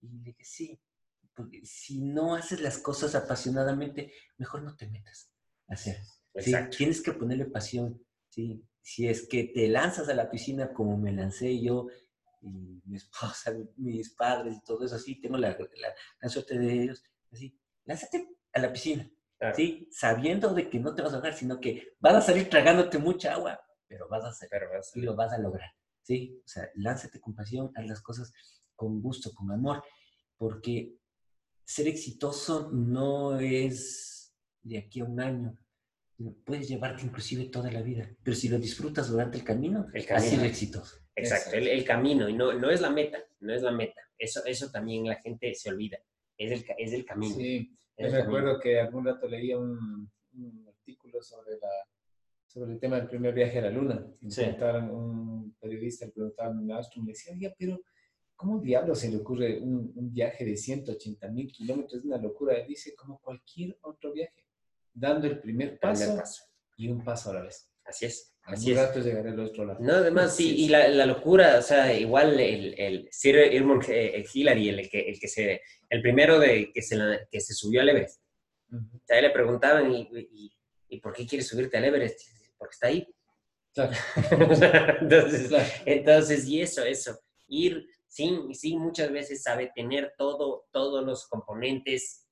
[0.00, 0.80] Y le dije, sí,
[1.34, 5.30] porque si no haces las cosas apasionadamente, mejor no te metas
[5.68, 5.98] a hacer.
[6.76, 8.02] Tienes que ponerle pasión.
[8.28, 8.64] ¿sí?
[8.84, 11.86] Si es que te lanzas a la piscina como me lancé yo
[12.42, 15.56] y mi esposa, mis padres y todo eso así, tengo la,
[16.20, 19.10] la, suerte de ellos, así, lánzate a la piscina,
[19.56, 19.88] ¿sí?
[19.90, 23.32] Sabiendo de que no te vas a ahogar, sino que vas a salir tragándote mucha
[23.32, 23.58] agua,
[23.88, 24.50] pero vas a hacer,
[24.94, 25.70] y lo vas a lograr,
[26.02, 26.38] ¿sí?
[26.44, 28.34] O sea, lánzate con pasión, haz las cosas
[28.76, 29.82] con gusto, con amor,
[30.36, 30.94] porque
[31.64, 35.58] ser exitoso no es de aquí a un año,
[36.44, 40.26] puedes llevarte inclusive toda la vida, pero si lo disfrutas durante el camino, el camino.
[40.26, 40.98] ha sido exitoso.
[41.16, 44.00] Exacto, el, el, camino, y no, no es la meta, no es la meta.
[44.18, 45.98] Eso, eso también la gente se olvida,
[46.36, 47.34] es el, es el camino.
[47.34, 51.70] Sí, yo me acuerdo que algún rato leía un, un, artículo sobre, la,
[52.46, 54.04] sobre el tema del primer viaje a la luna.
[54.28, 54.42] Sí.
[54.90, 57.80] Un periodista le preguntaba a un astro y me decía, oye, pero
[58.34, 62.00] ¿cómo diablos se le ocurre un, viaje de 180 mil kilómetros?
[62.00, 62.60] Es una locura.
[62.66, 64.43] Dice, como cualquier otro viaje,
[64.94, 66.22] dando el primer paso,
[66.76, 67.68] y un paso a la vez.
[67.84, 68.34] Así es.
[68.44, 68.78] Así es.
[68.78, 69.80] rato llegaré al otro lado.
[69.80, 74.24] No, además, sí, y la, la, locura, o sea, igual el, el Sir Irmon eh,
[74.32, 76.96] Hillary, el que, el que se, el primero de que se,
[77.30, 78.20] que se subió al Everest.
[78.70, 79.20] Uh -huh.
[79.20, 80.52] le preguntaban, ¿y, y,
[80.88, 82.20] y por qué quieres subirte al Everest?
[82.58, 83.06] Porque está ahí.
[83.72, 83.92] Claro.
[85.00, 85.68] entonces, claro.
[85.86, 87.18] entonces, y eso, eso.
[87.48, 92.26] Ir sin, sin muchas veces sabe tener todo, todos los componentes,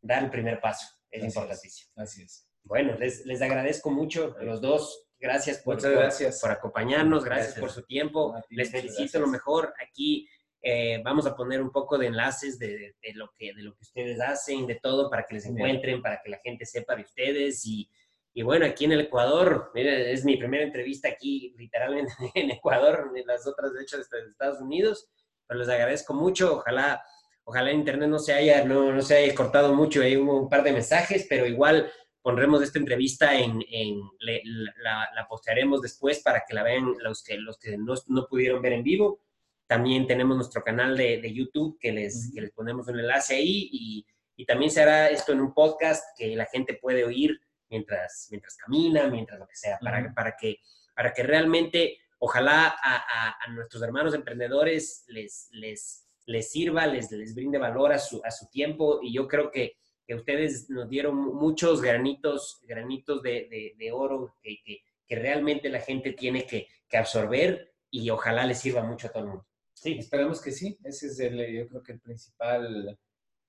[0.00, 0.86] dar el primer paso.
[1.10, 1.90] Es Así importantísimo.
[1.96, 2.02] Es.
[2.02, 2.48] Así es.
[2.64, 5.06] Bueno, les, les agradezco mucho a los dos.
[5.18, 6.40] Gracias por, por, gracias.
[6.40, 8.34] por, acompañarnos, gracias, gracias, por su tiempo.
[8.50, 9.20] Les felicito gracias.
[9.20, 9.72] lo mejor.
[9.80, 10.28] Aquí
[10.62, 13.74] eh, vamos a poner un poco de enlaces de, de, de, lo que, de lo
[13.74, 17.02] que ustedes hacen, de todo, para que les encuentren, para que la gente sepa de
[17.02, 17.64] ustedes.
[17.64, 17.88] Y,
[18.34, 23.26] y bueno, aquí en el Ecuador, es mi primera entrevista aquí, literalmente en Ecuador, en
[23.26, 25.08] las otras, de hecho, desde Estados Unidos.
[25.46, 26.56] Pero les agradezco mucho.
[26.56, 27.02] Ojalá,
[27.46, 30.02] ojalá en internet no se haya, no, no se haya cortado mucho.
[30.02, 31.90] Hay hubo un par de mensajes, pero igual
[32.20, 34.42] pondremos esta entrevista en, en le,
[34.82, 38.60] la, la, postearemos después para que la vean los que, los que no, no pudieron
[38.60, 39.20] ver en vivo.
[39.68, 42.34] También tenemos nuestro canal de, de YouTube que les, uh -huh.
[42.34, 46.02] que les ponemos un enlace ahí y, y, también se hará esto en un podcast
[46.18, 47.40] que la gente puede oír
[47.70, 50.14] mientras, mientras camina, mientras lo que sea, para, uh -huh.
[50.14, 50.56] para, que,
[50.96, 57.10] para que realmente, ojalá a, a, a nuestros hermanos emprendedores les, les, les sirva, les,
[57.10, 60.88] les brinde valor a su, a su tiempo y yo creo que que ustedes nos
[60.88, 66.46] dieron muchos granitos, granitos de, de, de oro que, que, que, realmente la gente tiene
[66.46, 69.46] que, que, absorber y ojalá les sirva mucho a todo el mundo.
[69.72, 70.78] Sí, esperamos que sí.
[70.84, 72.98] Ese es el, yo creo que el principal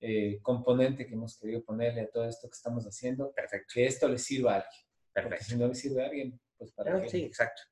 [0.00, 3.32] eh, componente que hemos querido ponerle a todo esto que estamos haciendo.
[3.32, 3.72] Perfecto.
[3.72, 4.82] Que esto le sirva a alguien.
[5.12, 5.36] Perfecto.
[5.36, 7.62] Porque si no le sirve a alguien, pues para ah, Sí, exacto.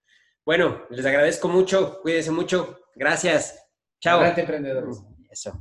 [0.45, 2.01] Bueno, les agradezco mucho.
[2.03, 2.79] Cuídense mucho.
[2.95, 3.66] Gracias.
[4.01, 4.19] Chao.
[4.19, 5.03] Adelante, emprendedores.
[5.31, 5.59] Eso.